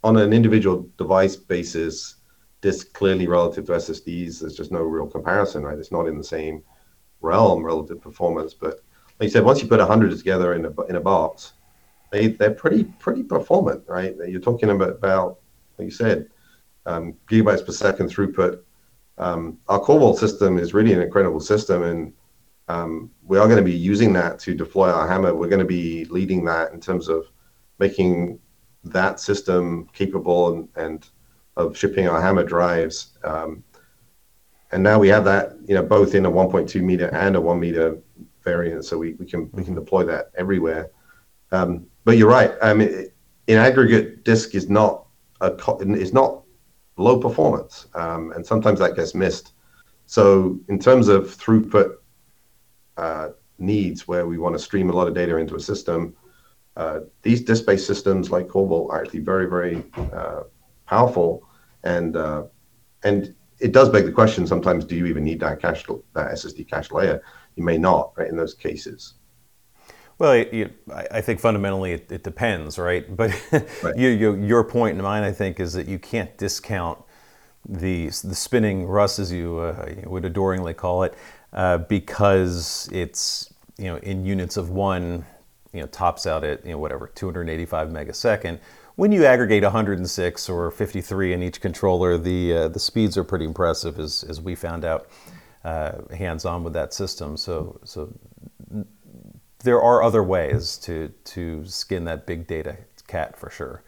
[0.03, 2.15] on an individual device basis,
[2.61, 5.77] this clearly relative to SSDs, there's just no real comparison, right?
[5.77, 6.63] It's not in the same
[7.21, 8.53] realm relative performance.
[8.53, 8.81] But
[9.19, 11.53] like you said, once you put a hundred together in a in a box,
[12.11, 14.15] they they're pretty pretty performant, right?
[14.27, 15.39] You're talking about about
[15.77, 16.29] like you said,
[16.85, 18.61] um, gigabytes per second throughput
[19.17, 22.13] um, our Vault system is really an incredible system, and
[22.67, 25.35] um, we are going to be using that to deploy our HAMR.
[25.35, 27.25] We're going to be leading that in terms of
[27.79, 28.39] making
[28.91, 31.09] that system capable and, and
[31.55, 33.17] of shipping our HAMR drives.
[33.23, 33.63] Um,
[34.71, 37.59] and now we have that, you know, both in a 1.2 meter and a one
[37.59, 37.97] meter
[38.43, 40.91] variant, so we, we can we can deploy that everywhere.
[41.51, 42.51] Um, but you're right.
[42.61, 43.09] I mean,
[43.47, 45.05] in aggregate, disk is not
[45.41, 46.43] a is not
[46.97, 49.53] low performance, um, and sometimes that gets missed.
[50.05, 51.95] So in terms of throughput
[52.97, 56.15] uh, needs, where we want to stream a lot of data into a system,
[56.77, 60.43] uh, these disk-based systems like CORVAULT are actually very, very uh,
[60.85, 61.43] powerful,
[61.83, 62.43] and uh,
[63.03, 66.69] and it does beg the question sometimes: Do you even need that cache, that SSD
[66.69, 67.23] cache layer?
[67.55, 68.29] You may not, right?
[68.29, 69.15] In those cases.
[70.19, 70.69] Well, you,
[71.11, 73.05] I think fundamentally it, it depends, right?
[73.15, 73.31] But
[73.81, 73.97] right.
[73.97, 76.99] You, you, your point and mine, I think, is that you can't discount
[77.67, 81.15] the the spinning Russ, as you uh, would adoringly call it,
[81.53, 85.25] uh, because it's you know in units of one,
[85.77, 88.59] you know tops out at you know whatever 285 megasecond.
[88.95, 93.45] When you aggregate 106 or 53 in each controller, the uh, the speeds are pretty
[93.45, 95.07] impressive, as as we found out
[95.63, 97.37] uh, hands on with that system.
[97.37, 98.11] So so
[99.63, 103.83] there are other ways to to skin that big data cat for sure.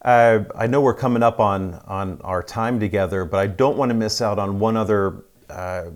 [0.00, 3.90] Uh, I know we're coming up on on our time together, but I don't want
[3.90, 5.90] to miss out on one other uh,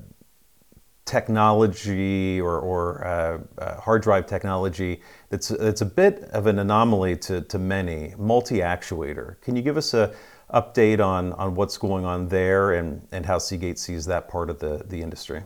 [1.08, 5.00] technology or, or uh, uh hard drive technology
[5.30, 8.14] that's that's a bit of an anomaly to, to many.
[8.18, 9.40] Multi actuator.
[9.42, 10.14] Can you give us a
[10.52, 14.58] update on on what's going on there and and how Seagate sees that part of
[14.58, 15.42] the the industry?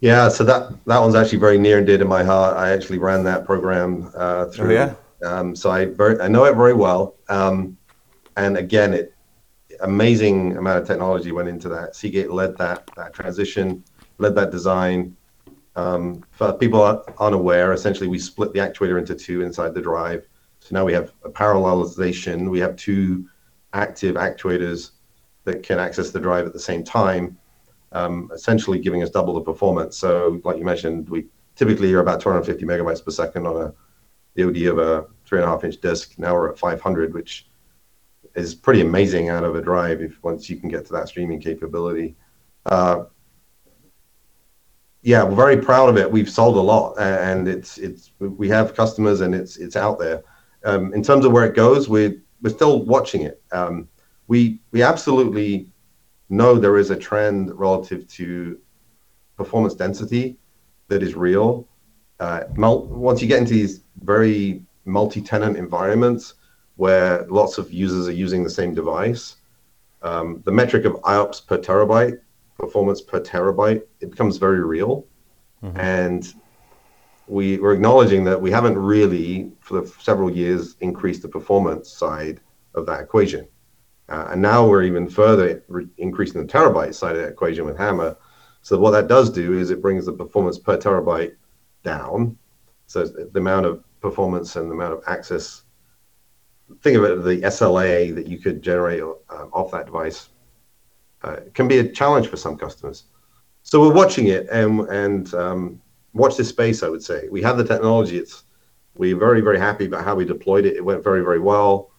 [0.00, 2.56] Yeah, so that that one's actually very near and dear to my heart.
[2.56, 4.76] I actually ran that program uh, through.
[4.76, 5.28] Oh, yeah.
[5.28, 7.14] Um, so I very I know it very well.
[7.28, 7.76] Um,
[8.36, 9.14] and again, it
[9.82, 11.96] amazing amount of technology went into that.
[11.96, 13.84] Seagate led that that transition,
[14.18, 15.16] led that design.
[15.76, 20.26] Um, for people unaware, essentially we split the actuator into two inside the drive.
[20.60, 22.50] So now we have a parallelization.
[22.50, 23.28] We have two
[23.72, 24.90] active actuators
[25.44, 27.38] that can access the drive at the same time
[27.92, 29.96] um, essentially giving us double the performance.
[29.96, 31.26] So, like you mentioned, we
[31.56, 33.74] typically are about 250 megabytes per second on a
[34.36, 36.18] DoD of a three and a half inch disk.
[36.18, 37.48] Now we're at 500, which
[38.34, 41.40] is pretty amazing out of a drive if once you can get to that streaming
[41.40, 42.16] capability.
[42.66, 43.04] Uh,
[45.02, 46.10] yeah, we're very proud of it.
[46.10, 50.22] We've sold a lot, and it's it's we have customers, and it's it's out there.
[50.64, 53.42] Um, in terms of where it goes, we're we're still watching it.
[53.52, 53.88] Um,
[54.28, 55.72] we we absolutely
[56.28, 58.58] know there is a trend relative to
[59.36, 60.36] performance density
[60.88, 61.66] that is real.
[62.20, 66.34] Uh, once you get into these very multi-tenant environments
[66.80, 69.36] where lots of users are using the same device,
[70.00, 72.18] um, the metric of IOPS per terabyte,
[72.58, 75.06] performance per terabyte, it becomes very real.
[75.62, 75.78] Mm-hmm.
[75.78, 76.34] And
[77.26, 82.40] we, we're acknowledging that we haven't really, for several years, increased the performance side
[82.74, 83.46] of that equation.
[84.08, 87.76] Uh, and now we're even further re- increasing the terabyte side of that equation with
[87.76, 88.16] HAMR.
[88.62, 91.34] So what that does do is it brings the performance per terabyte
[91.84, 92.38] down.
[92.86, 95.64] So the amount of performance and the amount of access.
[96.82, 100.28] Think of it the SLA that you could generate um, off that device
[101.22, 103.04] uh, can be a challenge for some customers.
[103.62, 106.82] So we're watching it and and um, watch this space.
[106.82, 108.18] I would say we have the technology.
[108.18, 108.44] It's
[108.94, 110.76] we're very very happy about how we deployed it.
[110.76, 111.90] It went very very well.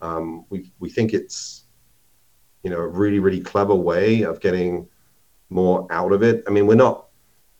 [0.00, 1.64] Um, we we think it's
[2.62, 4.88] you know a really really clever way of getting
[5.50, 6.44] more out of it.
[6.46, 7.06] I mean, we're not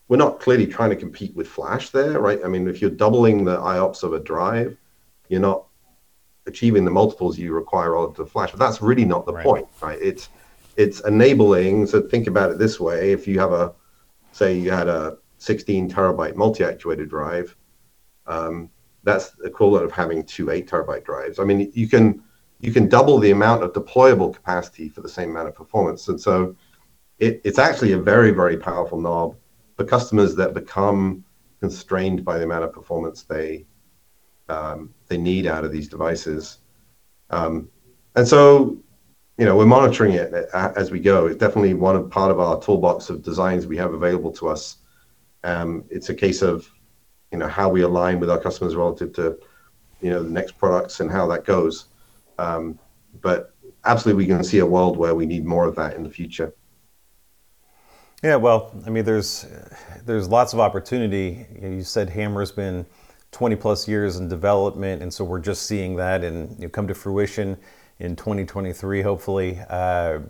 [0.08, 2.40] we're not clearly trying to compete with Flash there, right?
[2.44, 4.76] I mean, if you're doubling the IOPS of a drive,
[5.28, 5.66] you're not
[6.46, 8.50] achieving the multiples you require relative to Flash.
[8.50, 9.44] But that's really not the right.
[9.44, 9.98] point, right?
[10.00, 10.28] It's
[10.76, 11.86] it's enabling.
[11.86, 13.74] So think about it this way: if you have a
[14.32, 17.56] say you had a 16 terabyte multi-actuated drive,
[18.26, 18.70] um,
[19.02, 21.38] that's equivalent of having two eight terabyte drives.
[21.38, 22.22] I mean, you can
[22.60, 26.08] you can double the amount of deployable capacity for the same amount of performance.
[26.08, 26.54] And so
[27.18, 29.36] it, it's actually a very, very powerful knob
[29.76, 31.24] for customers that become
[31.60, 33.66] constrained by the amount of performance they
[34.50, 36.58] um, they need out of these devices.
[37.30, 37.70] Um,
[38.16, 38.76] and so,
[39.38, 41.26] you know, we're monitoring it as we go.
[41.26, 44.76] It's definitely one of part of our toolbox of designs we have available to us.
[45.44, 46.68] Um, it's a case of,
[47.32, 49.38] you know, how we align with our customers relative to,
[50.00, 51.86] you know, the next products and how that goes.
[52.38, 52.78] Um,
[53.22, 56.10] but absolutely, we can see a world where we need more of that in the
[56.10, 56.52] future.
[58.22, 59.46] Yeah, well, I mean, there's
[60.04, 61.46] there's lots of opportunity.
[61.62, 62.84] You said HAMR's been
[63.32, 66.88] 20 plus years in development, and so we're just seeing that and you know, come
[66.88, 67.56] to fruition
[67.98, 69.58] in 2023, hopefully.
[69.68, 70.20] Uh,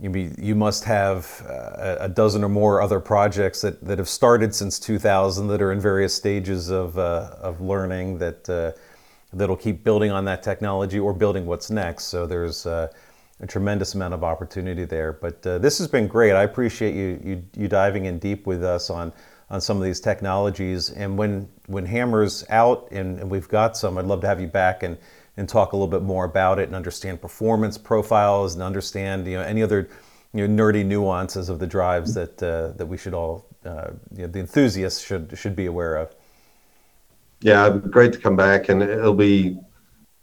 [0.00, 4.08] you, be, you must have uh, a dozen or more other projects that, that have
[4.08, 8.72] started since 2000 that are in various stages of, uh, of learning that uh,
[9.32, 12.04] that'll keep building on that technology or building what's next.
[12.04, 12.88] So there's uh,
[13.40, 15.12] a tremendous amount of opportunity there.
[15.12, 16.32] But uh, this has been great.
[16.32, 19.12] I appreciate you, you you diving in deep with us on
[19.50, 20.90] on some of these technologies.
[20.90, 24.46] And when when HAMR's out and, and we've got some, I'd love to have you
[24.46, 24.98] back and
[25.36, 29.36] and talk a little bit more about it and understand performance profiles and understand you
[29.36, 29.88] know any other
[30.34, 34.22] you know nerdy nuances of the drives that uh, that we should all uh, you
[34.22, 36.14] know, the enthusiasts should should be aware of.
[37.40, 39.56] Yeah, great to come back, and it'll be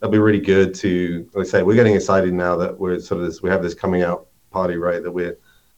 [0.02, 3.22] it'll be really good to like I say we're getting excited now that we're sort
[3.22, 5.38] of this we have this coming out party right that we're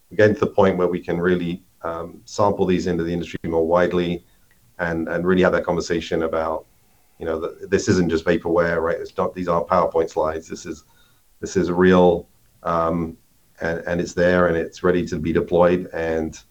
[0.09, 3.39] we're getting to the point where we can really um, sample these into the industry
[3.45, 4.25] more widely
[4.79, 6.65] and and really have that conversation about
[7.19, 10.65] you know the, this isn't just vaporware right it's not these aren't PowerPoint slides this
[10.65, 10.83] is
[11.39, 12.27] this is real
[12.63, 13.17] um,
[13.61, 16.41] and and it's there and it's ready to be deployed and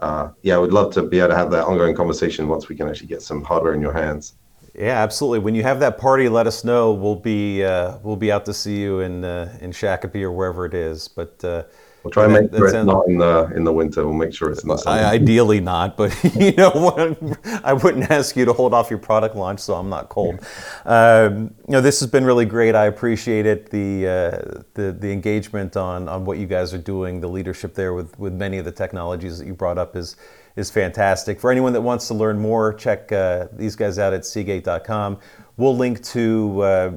[0.00, 2.88] uh, yeah, would love to be able to have that ongoing conversation once we can
[2.88, 4.34] actually get some hardware in your hands.
[4.74, 5.40] Yeah, absolutely.
[5.40, 6.92] When you have that party, let us know.
[6.92, 10.64] We'll be uh, we'll be out to see you in uh, in Shakopee or wherever
[10.66, 11.08] it is.
[11.08, 11.64] But uh,
[12.02, 14.04] we'll try and make sure it's not in the in the winter.
[14.04, 14.98] We'll make sure it's in the summer.
[14.98, 17.26] Ideally not, but you know,
[17.64, 20.40] I wouldn't ask you to hold off your product launch, so I'm not cold.
[20.84, 22.74] Um, you know, this has been really great.
[22.74, 23.70] I appreciate it.
[23.70, 27.94] The uh, the the engagement on on what you guys are doing, the leadership there
[27.94, 30.16] with with many of the technologies that you brought up is
[30.58, 31.38] is fantastic.
[31.38, 35.18] For anyone that wants to learn more, check uh, these guys out at Seagate.com.
[35.56, 36.92] We'll link to, uh,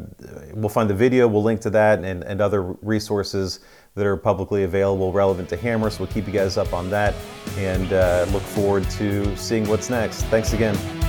[0.54, 3.60] we'll find the video, we'll link to that and, and other resources
[3.96, 5.92] that are publicly available relevant to HAMR.
[5.92, 7.14] So we'll keep you guys up on that
[7.58, 10.24] and uh, look forward to seeing what's next.
[10.24, 11.01] Thanks again.